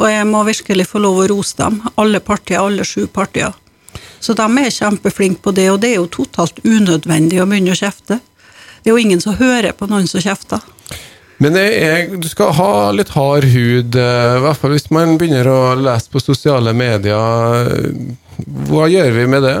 Og 0.00 0.06
jeg 0.08 0.24
må 0.30 0.40
virkelig 0.46 0.86
få 0.88 1.02
lov 1.04 1.18
å 1.20 1.26
rose 1.34 1.58
dem, 1.58 1.82
alle 2.00 2.22
partier, 2.24 2.62
alle 2.62 2.86
sju 2.88 3.04
partier. 3.12 3.52
Så 4.20 4.36
de 4.36 4.46
er 4.60 4.74
kjempeflinke 4.74 5.40
på 5.44 5.54
det, 5.56 5.70
og 5.72 5.80
det 5.82 5.94
er 5.94 6.00
jo 6.02 6.10
totalt 6.12 6.60
unødvendig 6.64 7.40
å 7.40 7.48
begynne 7.48 7.72
å 7.72 7.78
kjefte. 7.78 8.20
Det 8.80 8.90
er 8.90 8.94
jo 8.94 9.00
ingen 9.00 9.20
som 9.20 9.38
hører 9.38 9.72
på 9.76 9.88
noen 9.88 10.08
som 10.08 10.22
kjefter. 10.22 10.60
Men 11.40 11.56
er, 11.56 12.10
du 12.20 12.28
skal 12.28 12.52
ha 12.52 12.72
litt 12.92 13.14
hard 13.14 13.46
hud, 13.48 13.96
eh, 13.96 14.36
i 14.36 14.42
hvert 14.44 14.60
fall 14.60 14.74
hvis 14.76 14.90
man 14.92 15.16
begynner 15.16 15.48
å 15.48 15.60
lese 15.80 16.12
på 16.12 16.20
sosiale 16.20 16.74
medier. 16.76 17.70
Hva 18.68 18.88
gjør 18.92 19.14
vi 19.16 19.24
med 19.28 19.46
det? 19.48 19.56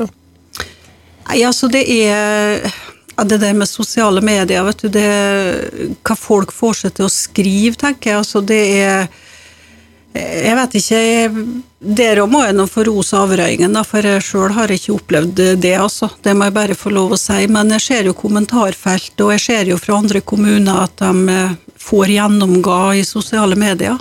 Nei, 1.30 1.40
altså 1.46 1.70
det 1.72 1.84
er 1.88 2.64
Det 3.20 3.36
der 3.36 3.52
med 3.52 3.68
sosiale 3.68 4.22
medier, 4.24 4.64
vet 4.64 4.80
du, 4.80 4.88
det 4.88 5.98
Hva 6.00 6.14
folk 6.16 6.52
får 6.56 6.78
seg 6.78 6.94
til 6.96 7.04
å 7.04 7.12
skrive, 7.12 7.76
tenker 7.76 8.10
jeg. 8.10 8.20
Altså 8.22 8.40
det 8.40 8.60
er 8.80 9.08
Jeg 10.14 10.56
vet 10.58 10.72
ikke 10.80 11.00
Der 12.02 12.18
òg 12.18 12.30
må 12.32 12.40
jeg 12.42 12.56
nå 12.58 12.64
få 12.66 12.82
rose 12.88 13.14
Averøyingen, 13.14 13.78
for 13.86 14.04
jeg 14.04 14.24
sjøl 14.26 14.54
har 14.56 14.72
ikke 14.74 14.96
opplevd 14.96 15.42
det, 15.62 15.74
altså. 15.78 16.10
Det 16.22 16.34
må 16.36 16.48
jeg 16.48 16.56
bare 16.56 16.76
få 16.78 16.90
lov 16.92 17.14
å 17.14 17.20
si. 17.20 17.46
Men 17.48 17.70
jeg 17.76 17.84
ser 17.86 18.10
jo 18.10 18.16
kommentarfelt, 18.18 19.14
og 19.22 19.32
jeg 19.36 19.44
ser 19.46 19.70
jo 19.70 19.78
fra 19.80 20.00
andre 20.00 20.20
kommuner 20.20 20.82
at 20.84 20.98
de 21.00 21.34
eh, 21.34 21.58
får 21.80 22.14
gjennomgå 22.16 22.78
i 22.98 23.04
sosiale 23.06 23.56
medier. 23.58 23.96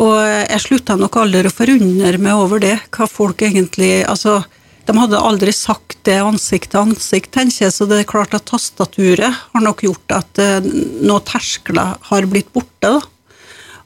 Og 0.00 0.16
jeg 0.24 0.64
slutta 0.64 0.96
nok 0.98 1.18
aldri 1.20 1.48
å 1.48 1.52
forundre 1.52 2.20
meg 2.20 2.40
over 2.40 2.62
det, 2.62 2.76
hva 2.94 3.06
folk 3.10 3.42
egentlig 3.44 4.00
Altså, 4.08 4.40
de 4.88 4.96
hadde 4.96 5.20
aldri 5.20 5.52
sagt 5.54 5.98
det 6.08 6.18
ansikt 6.24 6.72
til 6.72 6.84
ansikt, 6.88 7.30
tenker 7.36 7.66
jeg, 7.66 7.74
så 7.76 7.86
det 7.88 8.00
er 8.00 8.08
klart 8.08 8.34
at 8.34 8.48
tastaturet 8.48 9.40
har 9.52 9.64
nok 9.64 9.84
gjort 9.86 10.16
at 10.16 10.42
eh, 10.42 10.68
noen 11.04 11.26
terskler 11.28 11.96
har 12.10 12.28
blitt 12.30 12.52
borte, 12.52 12.98
da. 12.98 13.00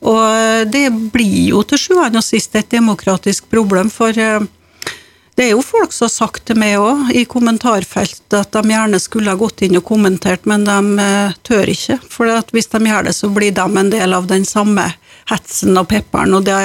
Og 0.04 0.20
eh, 0.20 0.64
det 0.68 0.88
blir 1.12 1.50
jo 1.50 1.62
til 1.68 1.80
sjuende 1.80 2.20
og 2.20 2.26
sist 2.26 2.54
et 2.58 2.70
demokratisk 2.72 3.48
problem, 3.52 3.90
for 3.92 4.16
eh, 4.20 4.42
det 5.34 5.48
er 5.48 5.54
jo 5.54 5.64
folk 5.66 5.90
som 5.90 6.06
har 6.06 6.12
sagt 6.14 6.44
til 6.46 6.58
meg 6.60 6.76
òg, 6.78 7.08
i 7.16 7.24
kommentarfelt, 7.26 8.26
at 8.36 8.52
de 8.54 8.62
gjerne 8.70 9.00
skulle 9.02 9.32
ha 9.32 9.40
gått 9.40 9.64
inn 9.66 9.80
og 9.80 9.86
kommentert, 9.88 10.44
men 10.50 10.66
de 10.68 10.76
eh, 11.02 11.38
tør 11.46 11.72
ikke. 11.72 11.98
For 12.10 12.30
hvis 12.54 12.70
de 12.74 12.82
gjør 12.84 13.08
det, 13.08 13.16
så 13.16 13.32
blir 13.32 13.56
de 13.56 13.64
en 13.64 13.90
del 13.90 14.14
av 14.14 14.28
den 14.30 14.46
samme 14.48 14.90
hetsen 15.32 15.80
og 15.80 15.88
pepperen, 15.90 16.36
og 16.36 16.44
det, 16.46 16.58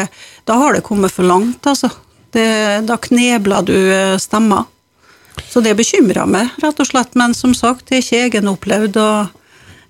da 0.45 0.60
har 0.60 0.75
det 0.75 0.86
kommet 0.86 1.15
for 1.15 1.28
langt, 1.28 1.63
altså. 1.69 1.91
Det, 2.30 2.45
da 2.86 2.99
knebler 3.02 3.63
du 3.65 3.73
stemmer. 4.21 4.67
Så 5.49 5.63
det 5.65 5.71
bekymrer 5.80 6.28
meg, 6.30 6.52
rett 6.62 6.78
og 6.78 6.86
slett. 6.86 7.15
Men 7.17 7.34
som 7.34 7.56
sagt, 7.58 7.88
det 7.89 7.95
er 7.95 8.04
ikke 8.04 8.19
egenopplevd, 8.28 8.99
og 9.02 9.32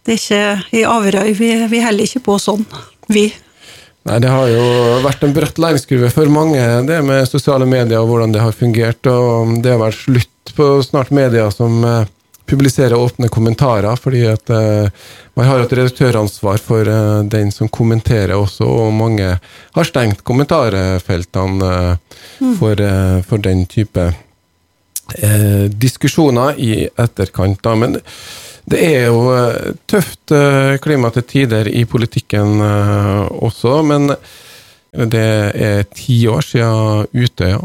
det 0.08 0.16
er 0.16 0.22
ikke 0.22 0.78
i 0.80 0.86
Averøy. 0.88 1.34
Vi, 1.36 1.50
vi 1.68 1.82
holder 1.84 2.08
ikke 2.08 2.24
på 2.30 2.38
sånn, 2.40 2.64
vi. 3.10 3.30
Nei, 4.08 4.19
Det 4.19 4.30
har 4.32 4.48
jo 4.48 4.67
vært 5.04 5.26
en 5.26 5.34
bratt 5.36 5.60
læringskurve 5.60 6.12
for 6.13 6.32
mange, 6.32 6.62
det 6.88 7.02
med 7.06 7.28
sosiale 7.28 7.67
medier 7.69 8.00
og 8.00 8.10
hvordan 8.10 8.32
det 8.34 8.43
har 8.43 8.56
fungert. 8.56 9.10
og 9.12 9.60
Det 9.63 9.74
har 9.74 9.82
vært 9.82 10.00
slutt 10.00 10.54
på 10.56 10.69
snart 10.84 11.12
medier 11.12 11.52
som 11.54 11.84
eh, 11.86 12.08
publiserer 12.50 12.98
åpne 12.98 13.30
kommentarer, 13.30 14.00
fordi 14.00 14.24
at 14.32 14.50
eh, 14.50 14.89
man 15.38 15.50
har 15.50 15.62
et 15.62 15.76
redaktøransvar 15.78 16.58
for 16.63 16.88
eh, 16.88 17.19
den 17.30 17.52
som 17.52 17.69
kommenterer 17.69 18.38
også, 18.38 18.65
og 18.65 18.95
mange 18.95 19.36
har 19.76 19.88
stengt 19.88 20.24
kommentarfeltene 20.24 22.00
for, 22.60 22.84
for 23.28 23.43
den 23.43 23.65
type 23.69 24.10
diskusjoner 25.82 26.60
i 26.62 26.86
etterkant. 27.02 27.63
Da. 27.65 27.74
Men 27.76 27.98
det 28.70 28.80
er 28.86 29.08
jo 29.10 29.32
eh, 29.34 29.74
tøft 29.90 30.34
eh, 30.36 30.78
klima 30.84 31.10
til 31.14 31.26
tider 31.28 31.70
i 31.72 31.86
politikken 31.90 32.62
eh, 32.62 33.26
også, 33.48 33.80
men 33.88 34.12
det 34.90 35.28
er 35.54 35.84
ti 35.94 36.24
år 36.30 36.46
siden 36.46 37.10
Utøya. 37.14 37.60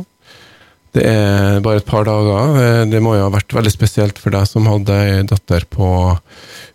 Det 0.94 1.04
er 1.08 1.62
bare 1.64 1.80
et 1.80 1.88
par 1.88 2.04
dager. 2.06 2.84
Det 2.86 3.00
må 3.02 3.14
jo 3.16 3.24
ha 3.24 3.32
vært 3.32 3.54
veldig 3.56 3.72
spesielt 3.72 4.20
for 4.20 4.30
deg 4.34 4.44
som 4.46 4.68
hadde 4.68 4.98
ei 5.08 5.22
datter 5.26 5.64
på 5.66 5.88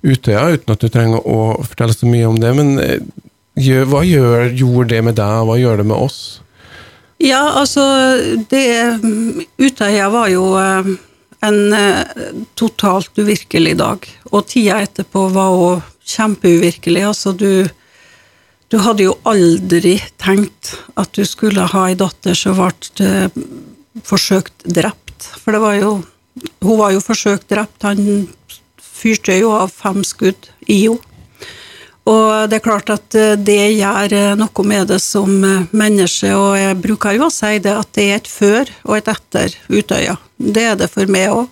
Utøya, 0.02 0.48
uten 0.58 0.74
at 0.74 0.82
du 0.82 0.90
trenger 0.90 1.22
å 1.22 1.54
fortelle 1.62 1.94
så 1.94 2.10
mye 2.10 2.28
om 2.28 2.40
det. 2.42 2.52
Men 2.58 2.74
hva 3.94 4.02
gjør, 4.04 4.50
gjorde 4.58 4.90
det 4.96 5.04
med 5.06 5.20
deg, 5.22 5.46
hva 5.48 5.60
gjør 5.62 5.84
det 5.84 5.88
med 5.94 6.02
oss? 6.10 6.20
Ja, 7.22 7.46
altså 7.62 7.86
det 8.50 8.66
Utøya 9.62 10.10
var 10.12 10.34
jo 10.34 10.50
en 11.46 11.74
eh, 11.74 12.04
totalt 12.60 13.20
uvirkelig 13.20 13.78
dag. 13.80 14.06
Og 14.32 14.48
tida 14.52 14.80
etterpå 14.84 15.28
var 15.36 15.56
òg 15.56 15.92
kjempeuvirkelig. 16.10 17.06
Altså, 17.12 17.34
du, 17.34 17.68
du 18.70 18.80
hadde 18.84 19.08
jo 19.08 19.18
aldri 19.30 19.98
tenkt 20.22 20.76
at 21.00 21.14
du 21.16 21.26
skulle 21.28 21.70
ha 21.74 21.86
ei 21.90 21.98
datter 22.00 22.38
som 22.38 22.58
ble 22.60 23.30
forsøkt 24.06 24.68
drept. 24.68 25.32
For 25.42 25.56
det 25.56 25.64
var 25.66 25.80
jo 25.80 26.00
Hun 26.64 26.78
var 26.80 26.94
jo 26.94 27.02
forsøkt 27.04 27.50
drept. 27.52 27.84
Han 27.84 28.30
fyrte 28.80 29.34
jo 29.36 29.50
av 29.52 29.74
fem 29.76 30.06
skudd 30.08 30.48
i 30.72 30.86
henne. 30.86 31.04
Og 32.10 32.50
det 32.50 32.58
er 32.58 32.66
klart 32.66 32.90
at 32.94 33.16
eh, 33.18 33.36
det 33.38 33.76
gjør 33.78 34.16
eh, 34.16 34.38
noe 34.40 34.66
med 34.66 34.90
det 34.90 35.00
som 35.04 35.30
eh, 35.46 35.68
menneske, 35.76 36.32
og 36.34 36.56
jeg 36.58 36.80
bruker 36.82 37.18
jo 37.18 37.28
å 37.28 37.34
si 37.34 37.60
det 37.62 37.76
at 37.76 37.92
det 37.98 38.06
er 38.08 38.18
et 38.18 38.32
før 38.32 38.72
og 38.88 38.96
et 38.98 39.12
etter 39.14 39.58
Utøya. 39.70 40.16
Det 40.40 40.66
er 40.72 40.78
det 40.80 40.90
for 40.92 41.10
meg 41.12 41.30
òg. 41.36 41.48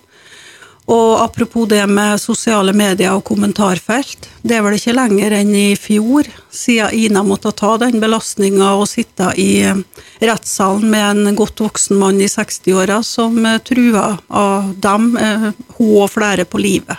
Og 0.88 1.20
apropos 1.20 1.68
det 1.68 1.82
med 1.86 2.16
sosiale 2.16 2.72
medier 2.72 3.12
og 3.12 3.26
kommentarfelt, 3.28 4.30
det 4.40 4.56
er 4.56 4.62
vel 4.64 4.78
ikke 4.78 4.94
lenger 4.96 5.34
enn 5.36 5.50
i 5.52 5.74
fjor 5.76 6.30
siden 6.48 6.94
Ina 6.96 7.20
måtte 7.28 7.52
ta 7.52 7.74
den 7.82 8.00
belastninga 8.00 8.70
og 8.72 8.88
sitte 8.88 9.28
i 9.36 9.68
rettssalen 10.24 10.88
med 10.88 11.26
en 11.28 11.36
godt 11.36 11.60
voksen 11.60 12.00
mann 12.00 12.22
i 12.24 12.30
60-åra 12.32 13.02
som 13.04 13.36
trua 13.68 14.14
av 14.32 14.72
dem, 14.80 15.12
hun 15.76 15.94
og 16.00 16.08
flere, 16.14 16.48
på 16.48 16.62
livet. 16.64 16.96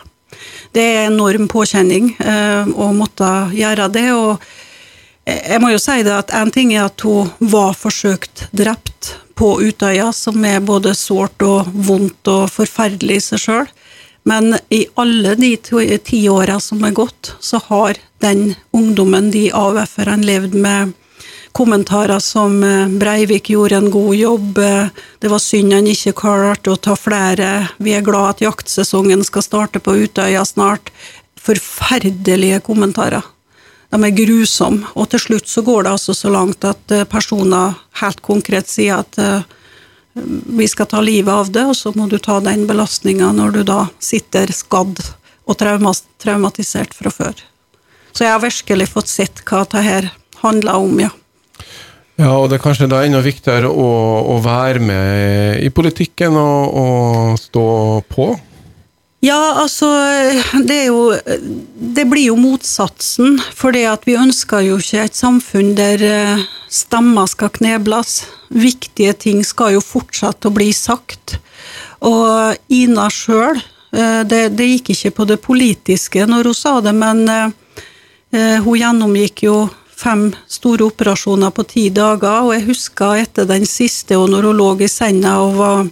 Det 0.71 0.85
er 0.85 1.07
enorm 1.07 1.49
påkjenning 1.49 2.11
eh, 2.21 2.69
å 2.69 2.91
måtte 2.93 3.49
gjøre 3.57 3.89
det. 3.89 4.09
og 4.13 4.37
jeg 5.29 5.61
må 5.61 5.71
jo 5.73 5.79
si 5.81 6.01
det 6.05 6.13
at 6.15 6.33
En 6.35 6.51
ting 6.53 6.73
er 6.75 6.87
at 6.87 7.01
hun 7.05 7.31
var 7.39 7.75
forsøkt 7.77 8.47
drept 8.55 9.15
på 9.39 9.53
Utøya, 9.63 10.11
som 10.11 10.43
er 10.45 10.59
både 10.59 10.91
sårt 10.97 11.41
og 11.45 11.69
vondt 11.71 12.27
og 12.27 12.49
forferdelig 12.51 13.19
i 13.21 13.25
seg 13.29 13.43
sjøl. 13.45 13.69
Men 14.27 14.57
i 14.69 14.83
alle 14.99 15.35
de 15.39 15.53
ti 16.03 16.19
åra 16.29 16.59
som 16.59 16.83
er 16.83 16.95
gått, 16.97 17.33
så 17.39 17.61
har 17.69 17.99
den 18.19 18.55
ungdommen, 18.75 19.31
de 19.31 19.47
AUF-erne, 19.55 20.25
levd 20.27 20.57
med 20.59 20.91
kommentarer 21.55 22.19
som 22.19 22.59
eh, 22.63 22.91
Breivik 22.99 23.49
gjorde 23.49 23.79
en 23.79 23.89
god 23.91 24.15
jobb, 24.15 24.57
eh, 24.57 24.91
det 25.19 25.31
var 25.31 25.41
synd 25.43 25.73
han 25.73 25.87
ikke 25.89 26.13
klarte 26.19 26.73
å 26.73 26.77
ta 26.77 26.95
flere, 26.99 27.69
vi 27.79 27.95
er 27.97 28.05
glad 28.05 28.35
at 28.35 28.43
jaktsesongen 28.45 29.23
skal 29.27 29.45
starte 29.45 29.81
på 29.83 29.95
Utøya 30.03 30.45
snart. 30.45 30.91
Forferdelige 31.39 32.59
kommentarer. 32.67 33.23
De 33.89 33.99
er 34.05 34.13
grusomme, 34.13 34.85
og 34.93 35.09
til 35.09 35.23
slutt 35.23 35.49
så 35.49 35.63
går 35.65 35.85
det 35.85 35.93
altså 35.95 36.13
så 36.13 36.29
langt 36.33 36.65
at 36.67 36.93
eh, 36.93 37.07
personer 37.09 37.77
helt 38.01 38.21
konkret 38.25 38.69
sier 38.69 39.01
at 39.01 39.17
vi 40.45 40.67
skal 40.67 40.87
ta 40.89 41.01
livet 41.01 41.33
av 41.33 41.51
det, 41.53 41.65
og 41.69 41.75
så 41.77 41.91
må 41.95 42.07
du 42.09 42.17
ta 42.21 42.39
den 42.43 42.65
belastninga 42.69 43.31
når 43.35 43.59
du 43.59 43.61
da 43.67 43.79
sitter 44.03 44.51
skadd 44.53 44.99
og 45.49 45.57
traumatisert 45.57 46.93
fra 46.97 47.13
før. 47.13 47.37
Så 48.11 48.25
jeg 48.25 48.33
har 48.33 48.43
virkelig 48.43 48.89
fått 48.91 49.11
sett 49.11 49.43
hva 49.47 49.63
det 49.69 49.85
her 49.85 50.09
handler 50.41 50.81
om, 50.81 50.99
ja. 51.01 51.11
Ja, 52.19 52.33
og 52.35 52.49
det 52.51 52.57
er 52.57 52.63
kanskje 52.65 52.89
da 52.91 52.99
enda 53.05 53.21
viktigere 53.23 53.69
å, 53.71 53.89
å 54.33 54.39
være 54.43 54.81
med 54.83 55.61
i 55.63 55.69
politikken 55.71 56.35
og, 56.35 56.73
og, 56.81 57.37
stå 57.39 57.67
på? 58.11 58.33
Ja, 59.19 59.61
altså 59.61 59.87
Det 60.63 60.85
jo 60.85 61.15
Det 61.75 62.05
blir 62.07 62.29
jo 62.29 62.37
motsatsen. 62.39 63.39
For 63.55 63.75
vi 64.05 64.15
ønsker 64.15 64.63
jo 64.63 64.77
ikke 64.79 65.03
et 65.03 65.15
samfunn 65.15 65.75
der 65.75 66.03
eh, 66.03 66.45
stemmer 66.69 67.27
skal 67.27 67.49
knebles. 67.49 68.23
Viktige 68.49 69.13
ting 69.13 69.43
skal 69.43 69.73
jo 69.75 69.81
fortsette 69.83 70.47
å 70.47 70.55
bli 70.55 70.71
sagt. 70.73 71.39
Og 71.99 72.55
Ina 72.71 73.09
sjøl, 73.11 73.59
eh, 73.91 74.21
det, 74.23 74.55
det, 74.55 74.69
gikk 74.71 74.93
ikke 74.95 75.11
på 75.11 75.25
det 75.25 75.41
politiske 75.43 76.25
når 76.25 76.51
hun 76.51 76.55
sa 76.55 76.79
det, 76.79 76.95
men 76.95 77.27
eh, 77.27 78.61
hun 78.63 78.79
gjennomgikk 78.79 79.43
jo 79.43 79.57
fem 79.99 80.29
store 80.47 80.87
operasjoner 80.87 81.51
på 81.51 81.65
ti 81.67 81.89
dager, 81.91 82.45
og 82.45 82.53
jeg 82.55 82.69
husker 82.69 83.19
etter 83.19 83.49
den 83.49 83.67
siste, 83.67 84.15
og 84.15 84.29
når 84.31 84.47
hun 84.47 84.59
lå 84.61 84.69
i 84.85 84.87
senga 84.87 85.35
og 85.43 85.57
var 85.59 85.87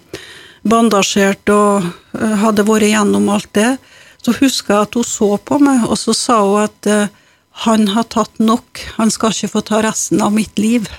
bandasjert 0.69 1.49
og 1.53 1.87
eh, 2.17 2.35
hadde 2.43 2.65
vært 2.67 2.91
gjennom 2.91 3.29
alt 3.33 3.49
det, 3.57 3.77
så 4.23 4.35
husker 4.39 4.73
jeg 4.73 4.87
at 4.87 4.97
hun 4.99 5.07
så 5.07 5.29
på 5.39 5.59
meg, 5.63 5.85
og 5.87 5.97
så 5.99 6.15
sa 6.15 6.41
hun 6.43 6.65
at 6.65 6.89
uh, 6.91 7.11
han 7.63 7.87
har 7.93 8.09
tatt 8.11 8.41
nok, 8.43 8.81
han 8.97 9.11
skal 9.13 9.31
ikke 9.31 9.53
få 9.53 9.61
ta 9.69 9.81
resten 9.85 10.21
av 10.25 10.33
mitt 10.35 10.59
liv. 10.59 10.89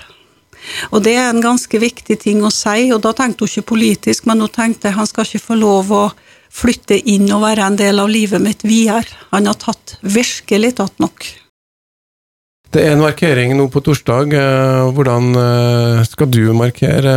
Og 0.89 1.03
det 1.05 1.13
er 1.19 1.29
en 1.29 1.43
ganske 1.43 1.79
viktig 1.79 2.17
ting 2.23 2.41
å 2.43 2.51
si, 2.53 2.89
og 2.95 3.03
da 3.05 3.13
tenkte 3.15 3.45
hun 3.45 3.51
ikke 3.51 3.69
politisk, 3.75 4.25
men 4.27 4.41
hun 4.43 4.51
tenkte 4.51 4.95
han 4.95 5.07
skal 5.07 5.27
ikke 5.27 5.45
få 5.45 5.59
lov 5.59 5.93
å 5.93 6.05
flytte 6.49 6.97
inn 7.11 7.29
og 7.29 7.43
være 7.45 7.67
en 7.69 7.77
del 7.79 8.01
av 8.01 8.09
livet 8.09 8.41
mitt 8.41 8.65
videre. 8.65 9.05
Han 9.35 9.47
har 9.47 9.59
tatt, 9.61 9.99
virkelig 10.01 10.73
tatt 10.81 10.97
nok. 11.03 11.29
Det 12.69 12.83
er 12.85 12.93
en 12.93 13.01
markering 13.01 13.55
nå 13.57 13.69
på 13.73 13.81
torsdag. 13.85 14.33
Eh, 14.37 14.89
hvordan 14.93 15.31
eh, 15.41 16.03
skal 16.05 16.29
du 16.29 16.43
markere? 16.53 17.15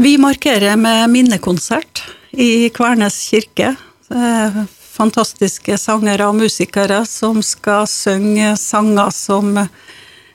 Vi 0.00 0.18
markerer 0.18 0.76
med 0.76 1.10
minnekonsert 1.10 2.02
i 2.30 2.68
Kvernes 2.70 3.16
kirke. 3.30 3.72
Fantastiske 4.94 5.74
sangere 5.74 6.28
og 6.30 6.36
musikere 6.38 7.00
som 7.02 7.40
skal 7.42 7.88
synge 7.90 8.52
sanger 8.62 9.10
som 9.10 9.58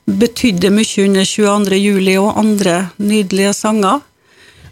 betydde 0.04 0.68
mye 0.68 1.06
under 1.06 1.24
22. 1.24 1.80
juli, 1.80 2.18
og 2.20 2.42
andre 2.44 2.90
nydelige 3.00 3.54
sanger. 3.56 4.04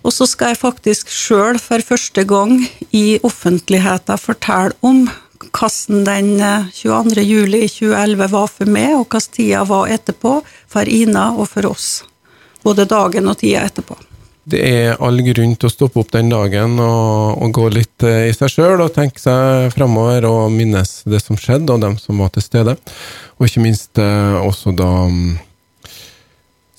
Og 0.04 0.12
så 0.12 0.28
skal 0.28 0.52
jeg 0.52 0.60
faktisk 0.66 1.08
sjøl 1.08 1.64
for 1.64 1.88
første 1.88 2.28
gang 2.28 2.60
i 2.92 3.16
offentligheten 3.24 4.20
fortelle 4.20 4.76
om 4.84 5.06
hvordan 5.56 6.04
den 6.04 6.36
22. 6.76 7.16
Eh, 7.16 7.32
juli 7.32 7.64
2011 7.80 8.32
var 8.36 8.52
for 8.60 8.76
meg, 8.76 8.92
og 9.00 9.08
hvordan 9.08 9.36
tida 9.40 9.64
var 9.64 9.88
etterpå 9.88 10.42
for 10.68 10.84
Ina 11.00 11.32
og 11.32 11.48
for 11.56 11.72
oss. 11.72 12.02
Både 12.60 12.84
dagen 12.84 13.32
og 13.32 13.40
tida 13.40 13.64
etterpå. 13.72 14.11
Det 14.44 14.62
er 14.66 14.98
all 14.98 15.22
grunn 15.22 15.54
til 15.54 15.70
å 15.70 15.72
stoppe 15.72 16.02
opp 16.02 16.10
den 16.16 16.32
dagen 16.32 16.80
og, 16.82 17.38
og 17.38 17.52
gå 17.54 17.68
litt 17.76 18.06
eh, 18.08 18.32
i 18.32 18.34
seg 18.34 18.50
sjøl 18.50 18.82
og 18.82 18.94
tenke 18.96 19.22
seg 19.22 19.70
framover 19.76 20.26
og 20.26 20.56
minnes 20.56 21.04
det 21.06 21.22
som 21.22 21.38
skjedde, 21.38 21.70
og 21.76 21.84
dem 21.84 22.00
som 22.02 22.18
var 22.24 22.34
til 22.34 22.46
stede. 22.46 22.76
Og 23.38 23.46
ikke 23.46 23.62
minst 23.62 24.02
eh, 24.02 24.40
også 24.42 24.74
da 24.74 24.90
mm, 25.12 25.36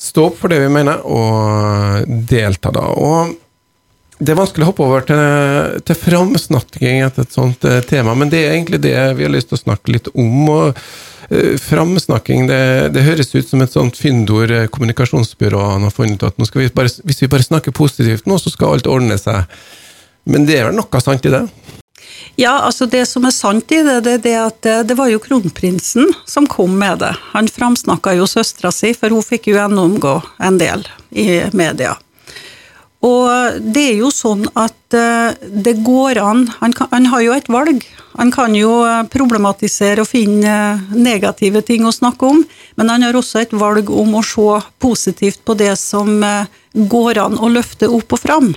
stå 0.02 0.26
opp 0.32 0.40
for 0.40 0.50
det 0.50 0.58
vi 0.64 0.72
mener, 0.74 1.06
og 1.06 2.10
delta 2.26 2.74
da. 2.74 2.88
Og 2.98 3.36
det 4.22 4.32
er 4.32 4.38
vanskelig 4.38 4.64
å 4.64 4.70
hoppe 4.70 4.84
over 4.86 5.06
til, 5.06 5.78
til 5.86 5.98
framsnakking 5.98 7.02
etter 7.06 7.26
et 7.26 7.34
sånt 7.34 7.64
uh, 7.66 7.80
tema, 7.88 8.14
men 8.18 8.30
det 8.30 8.44
er 8.44 8.54
egentlig 8.54 8.82
det 8.84 8.94
vi 9.18 9.26
har 9.26 9.32
lyst 9.32 9.50
til 9.50 9.58
å 9.58 9.62
snakke 9.64 9.94
litt 9.96 10.10
om. 10.14 10.48
og 10.52 10.78
uh, 10.78 11.54
Framsnakking 11.62 12.46
det, 12.50 12.62
det, 12.94 13.06
høres 13.06 13.34
ut 13.34 13.48
som 13.48 13.64
et 13.64 13.74
sånt 13.74 13.98
fyndord 13.98 14.52
kommunikasjonsbyråene 14.52 14.72
kommunikasjonsbyrå 14.76 15.62
han 15.72 15.86
har 15.88 15.94
funnet 15.94 16.22
ut 16.22 16.28
at 16.28 16.58
vi 16.58 16.68
bare, 16.74 16.92
hvis 17.02 17.22
vi 17.24 17.30
bare 17.32 17.48
snakker 17.48 17.74
positivt 17.74 18.28
nå, 18.30 18.38
så 18.38 18.52
skal 18.52 18.76
alt 18.76 18.90
ordne 18.90 19.18
seg. 19.18 19.48
Men 20.30 20.46
det 20.46 20.60
er 20.60 20.68
vel 20.68 20.78
noe 20.78 21.02
sant 21.02 21.26
i 21.26 21.32
det? 21.32 21.42
Ja, 22.38 22.52
altså 22.66 22.86
det 22.86 23.02
som 23.10 23.26
er 23.26 23.34
sant 23.34 23.72
i 23.74 23.80
det, 23.82 23.98
det 24.06 24.14
er 24.18 24.22
det 24.22 24.36
at 24.38 24.70
det 24.86 24.96
var 24.98 25.10
jo 25.10 25.20
kronprinsen 25.22 26.12
som 26.28 26.46
kom 26.50 26.78
med 26.78 27.02
det. 27.02 27.10
Han 27.32 27.50
framsnakka 27.50 28.14
jo 28.18 28.28
søstera 28.30 28.70
si, 28.74 28.92
for 28.94 29.14
hun 29.14 29.24
fikk 29.26 29.50
jo 29.50 29.58
gjennomgå 29.58 30.16
en 30.42 30.62
del 30.62 30.86
i 31.10 31.42
media. 31.56 31.96
Og 33.02 33.58
det 33.74 33.82
er 33.82 33.96
jo 33.98 34.12
sånn 34.14 34.44
at 34.54 34.94
eh, 34.94 35.34
det 35.42 35.74
går 35.82 36.20
an 36.22 36.44
han, 36.60 36.74
kan, 36.76 36.86
han, 36.92 37.08
har 37.10 37.22
jo 37.24 37.34
et 37.34 37.48
valg. 37.50 37.82
Han 38.14 38.30
kan 38.30 38.54
jo 38.54 38.76
eh, 38.86 39.00
problematisere 39.10 40.04
og 40.04 40.10
finne 40.10 40.52
eh, 40.52 40.82
negative 40.94 41.64
ting 41.66 41.82
å 41.82 41.94
snakke 41.94 42.28
om, 42.30 42.44
men 42.78 42.92
han 42.92 43.02
har 43.02 43.18
også 43.18 43.40
et 43.42 43.54
valg 43.58 43.90
om 43.90 44.14
å 44.14 44.22
se 44.22 44.60
positivt 44.82 45.42
på 45.42 45.56
det 45.58 45.74
som 45.80 46.22
går 46.72 47.18
an 47.18 47.40
å 47.42 47.50
løfte 47.50 47.90
opp 47.90 48.14
og 48.14 48.22
fram. 48.22 48.52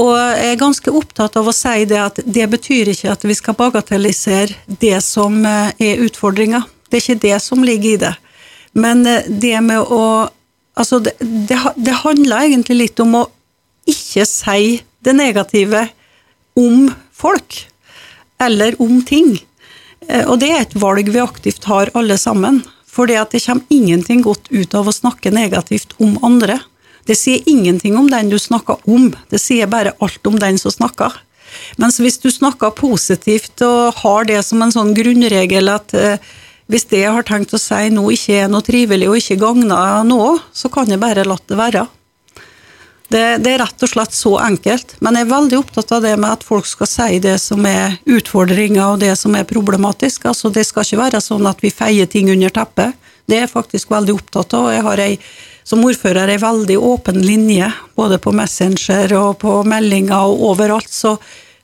Og 0.00 0.14
jeg 0.16 0.54
er 0.54 0.58
ganske 0.58 0.92
opptatt 0.96 1.36
av 1.36 1.50
å 1.50 1.54
si 1.54 1.84
det 1.90 1.98
at 2.00 2.20
det 2.24 2.46
betyr 2.48 2.92
ikke 2.92 3.10
at 3.12 3.26
vi 3.26 3.36
skal 3.36 3.58
bagatellisere 3.58 4.76
det 4.80 4.96
som 5.04 5.42
er 5.44 6.00
utfordringa. 6.06 6.62
Det 6.88 6.96
er 6.96 7.04
ikke 7.04 7.24
det 7.26 7.38
som 7.44 7.66
ligger 7.66 7.92
i 7.92 8.02
det. 8.06 8.14
Men 8.72 9.04
det 9.04 9.56
med 9.60 9.84
å 9.84 10.04
Altså, 10.80 11.00
det, 11.02 11.10
det, 11.20 11.58
det 11.76 11.92
handler 12.06 12.46
egentlig 12.46 12.76
litt 12.78 13.00
om 13.02 13.16
å 13.18 13.24
ikke 13.88 14.26
si 14.28 14.80
det 15.04 15.14
negative 15.16 15.86
om 16.58 16.90
folk, 17.12 17.66
eller 18.40 18.76
om 18.82 19.00
ting. 19.06 19.38
Eh, 20.08 20.26
og 20.26 20.40
det 20.42 20.50
er 20.50 20.64
et 20.64 20.76
valg 20.80 21.08
vi 21.12 21.22
aktivt 21.22 21.68
har 21.70 21.92
alle 21.94 22.18
sammen. 22.20 22.62
For 22.90 23.06
det 23.06 23.22
kommer 23.44 23.64
ingenting 23.70 24.24
godt 24.26 24.50
ut 24.50 24.74
av 24.74 24.88
å 24.90 24.94
snakke 24.94 25.30
negativt 25.30 25.94
om 26.02 26.18
andre. 26.26 26.58
Det 27.06 27.16
sier 27.16 27.42
ingenting 27.48 27.96
om 27.96 28.10
den 28.10 28.28
du 28.30 28.38
snakker 28.38 28.82
om, 28.90 29.12
det 29.30 29.40
sier 29.40 29.70
bare 29.70 29.94
alt 30.02 30.26
om 30.26 30.38
den 30.38 30.58
som 30.60 30.74
snakker. 30.74 31.14
Mens 31.80 31.98
hvis 31.98 32.20
du 32.22 32.28
snakker 32.30 32.74
positivt 32.76 33.62
og 33.66 34.02
har 34.02 34.26
det 34.28 34.42
som 34.46 34.62
en 34.62 34.74
sånn 34.74 34.92
grunnregel 34.94 35.70
at 35.72 35.94
eh, 35.98 36.18
hvis 36.70 36.86
det 36.92 37.02
jeg 37.02 37.14
har 37.14 37.26
tenkt 37.26 37.54
å 37.56 37.58
si 37.58 37.88
nå 37.90 38.04
ikke 38.14 38.44
er 38.44 38.50
noe 38.50 38.62
trivelig 38.62 39.08
og 39.10 39.18
ikke 39.18 39.40
gagner 39.40 40.04
noe, 40.06 40.36
så 40.54 40.70
kan 40.70 40.90
jeg 40.90 41.02
bare 41.02 41.26
la 41.26 41.38
det 41.50 41.58
være. 41.58 41.86
Det, 43.10 43.40
det, 43.42 43.50
er 43.56 43.58
rett 43.64 43.82
og 43.82 43.90
slett 43.90 44.14
så 44.14 44.36
enkelt. 44.38 44.94
Men 45.02 45.18
jeg 45.18 45.26
er 45.26 45.32
veldig 45.32 45.58
opptatt 45.58 45.92
av 45.96 46.04
det 46.04 46.12
med 46.14 46.30
at 46.30 46.44
folk 46.46 46.68
skal 46.70 46.86
si 46.86 47.18
det 47.22 47.36
som 47.42 47.64
er 47.66 47.96
utfordringer 48.06 48.84
og 48.92 49.00
det 49.02 49.16
som 49.18 49.34
er 49.34 49.48
problematisk. 49.50 50.28
Altså, 50.30 50.52
det 50.54 50.62
skal 50.68 50.86
ikke 50.86 51.00
være 51.00 51.22
sånn 51.24 51.48
at 51.50 51.58
vi 51.64 51.72
feier 51.74 52.06
ting 52.10 52.30
under 52.30 52.54
teppet. 52.54 52.94
Det 53.26 53.36
er 53.36 53.44
jeg 53.48 53.52
faktisk 53.52 53.90
veldig 53.90 54.14
opptatt 54.14 54.54
av. 54.54 54.70
Jeg 54.70 54.86
har 54.86 55.02
ei, 55.02 55.10
som 55.66 55.82
ordfører 55.86 56.30
ei 56.30 56.38
veldig 56.38 56.78
åpen 56.78 57.18
linje 57.22 57.72
både 57.98 58.20
på 58.22 58.32
Messenger 58.34 59.16
og 59.18 59.40
på 59.42 59.58
meldinger 59.66 60.30
og 60.30 60.46
overalt, 60.52 60.90
så 60.90 61.16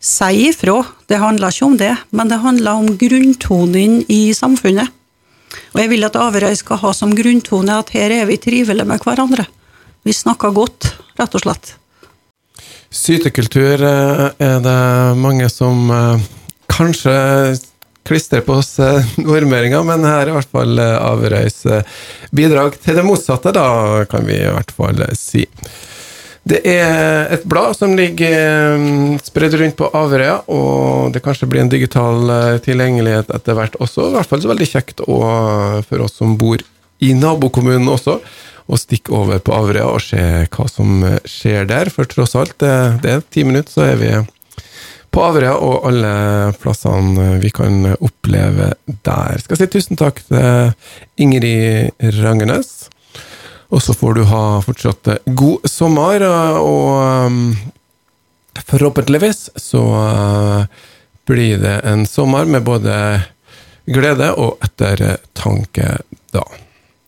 si 0.02 0.48
ifra. 0.48 0.80
Det 1.06 1.22
handler 1.22 1.54
ikke 1.54 1.68
om 1.70 1.76
det, 1.78 1.94
men 2.10 2.30
det 2.30 2.42
handler 2.42 2.82
om 2.82 2.90
grunntonen 2.98 4.00
i 4.10 4.34
samfunnet. 4.34 4.90
Og 5.74 5.78
jeg 5.78 5.94
vil 5.94 6.06
at 6.06 6.18
Averøy 6.18 6.58
skal 6.58 6.82
ha 6.82 6.90
som 6.94 7.14
grunntone 7.14 7.78
at 7.78 7.94
her 7.94 8.10
er 8.10 8.26
vi 8.26 8.38
trivelige 8.42 8.88
med 8.88 9.02
hverandre. 9.06 9.46
Vi 10.06 10.12
snakker 10.14 10.52
godt, 10.54 10.86
rett 11.18 11.32
og 11.34 11.42
slett. 11.42 11.72
Sytekultur 12.94 13.80
eh, 13.82 14.20
er 14.38 14.60
det 14.62 14.82
mange 15.18 15.48
som 15.50 15.90
eh, 15.90 16.28
kanskje 16.70 17.14
klistrer 18.06 18.44
på 18.46 18.60
oss 18.60 18.76
eh, 18.78 19.08
nordmøringer, 19.26 19.82
men 19.88 20.06
her 20.06 20.20
er 20.20 20.30
i 20.30 20.36
hvert 20.36 20.54
fall 20.54 20.78
Averøys 20.78 21.58
bidrag 22.30 22.78
til 22.78 23.00
det 23.00 23.06
motsatte, 23.08 23.50
da, 23.56 23.66
kan 24.06 24.22
vi 24.30 24.38
i 24.38 24.46
hvert 24.46 24.70
fall 24.78 25.02
si. 25.18 25.42
Det 26.46 26.62
er 26.70 27.26
et 27.34 27.50
blad 27.50 27.74
som 27.74 27.98
ligger 27.98 29.18
spredd 29.26 29.58
rundt 29.58 29.80
på 29.82 29.90
Averøya, 29.90 30.44
og 30.46 31.10
det 31.16 31.26
kanskje 31.26 31.50
blir 31.50 31.66
en 31.66 31.74
digital 31.74 32.30
tilgjengelighet 32.62 33.34
etter 33.34 33.58
hvert 33.58 33.74
også. 33.82 34.12
I 34.12 34.20
hvert 34.20 34.30
fall 34.30 34.46
så 34.46 34.54
veldig 34.54 34.70
kjekt 34.70 35.02
for 35.02 36.06
oss 36.06 36.20
som 36.22 36.38
bor 36.38 36.62
i 37.02 37.10
nabokommunen 37.18 37.90
også 37.90 38.20
og 38.66 38.80
stikke 38.82 39.14
over 39.14 39.38
på 39.42 39.54
Averøya 39.54 39.86
og 39.92 40.02
se 40.02 40.22
hva 40.50 40.66
som 40.70 41.04
skjer 41.28 41.68
der. 41.70 41.90
For 41.94 42.08
tross 42.10 42.34
alt, 42.38 42.56
det, 42.62 42.72
det 43.04 43.12
er 43.12 43.28
ti 43.30 43.44
minutter, 43.46 43.72
så 43.72 43.86
er 43.92 44.00
vi 44.00 44.10
på 45.14 45.22
Averøya 45.24 45.54
og 45.62 45.86
alle 45.88 46.12
plassene 46.60 47.38
vi 47.40 47.52
kan 47.54 47.94
oppleve 47.94 48.72
der. 49.06 49.38
Skal 49.44 49.60
si 49.60 49.70
tusen 49.72 49.96
takk 50.00 50.20
til 50.26 50.74
Ingrid 51.22 51.94
Rangenes. 52.18 52.90
Og 53.74 53.82
så 53.82 53.94
får 53.98 54.18
du 54.18 54.26
ha 54.30 54.42
fortsatt 54.62 55.08
god 55.34 55.64
sommer, 55.66 56.22
og 56.62 57.32
forhåpentligvis 58.68 59.48
så 59.58 59.82
blir 61.26 61.58
det 61.64 61.80
en 61.90 62.06
sommer 62.06 62.46
med 62.46 62.62
både 62.66 62.94
glede 63.90 64.30
og 64.38 64.62
ettertanke 64.62 65.96
da. 66.34 66.44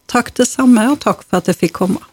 Takk 0.08 0.32
det 0.40 0.48
samme, 0.48 0.86
og 0.88 1.02
takk 1.04 1.24
for 1.26 1.42
at 1.42 1.50
jeg 1.50 1.60
fikk 1.66 1.74
komme. 1.82 2.08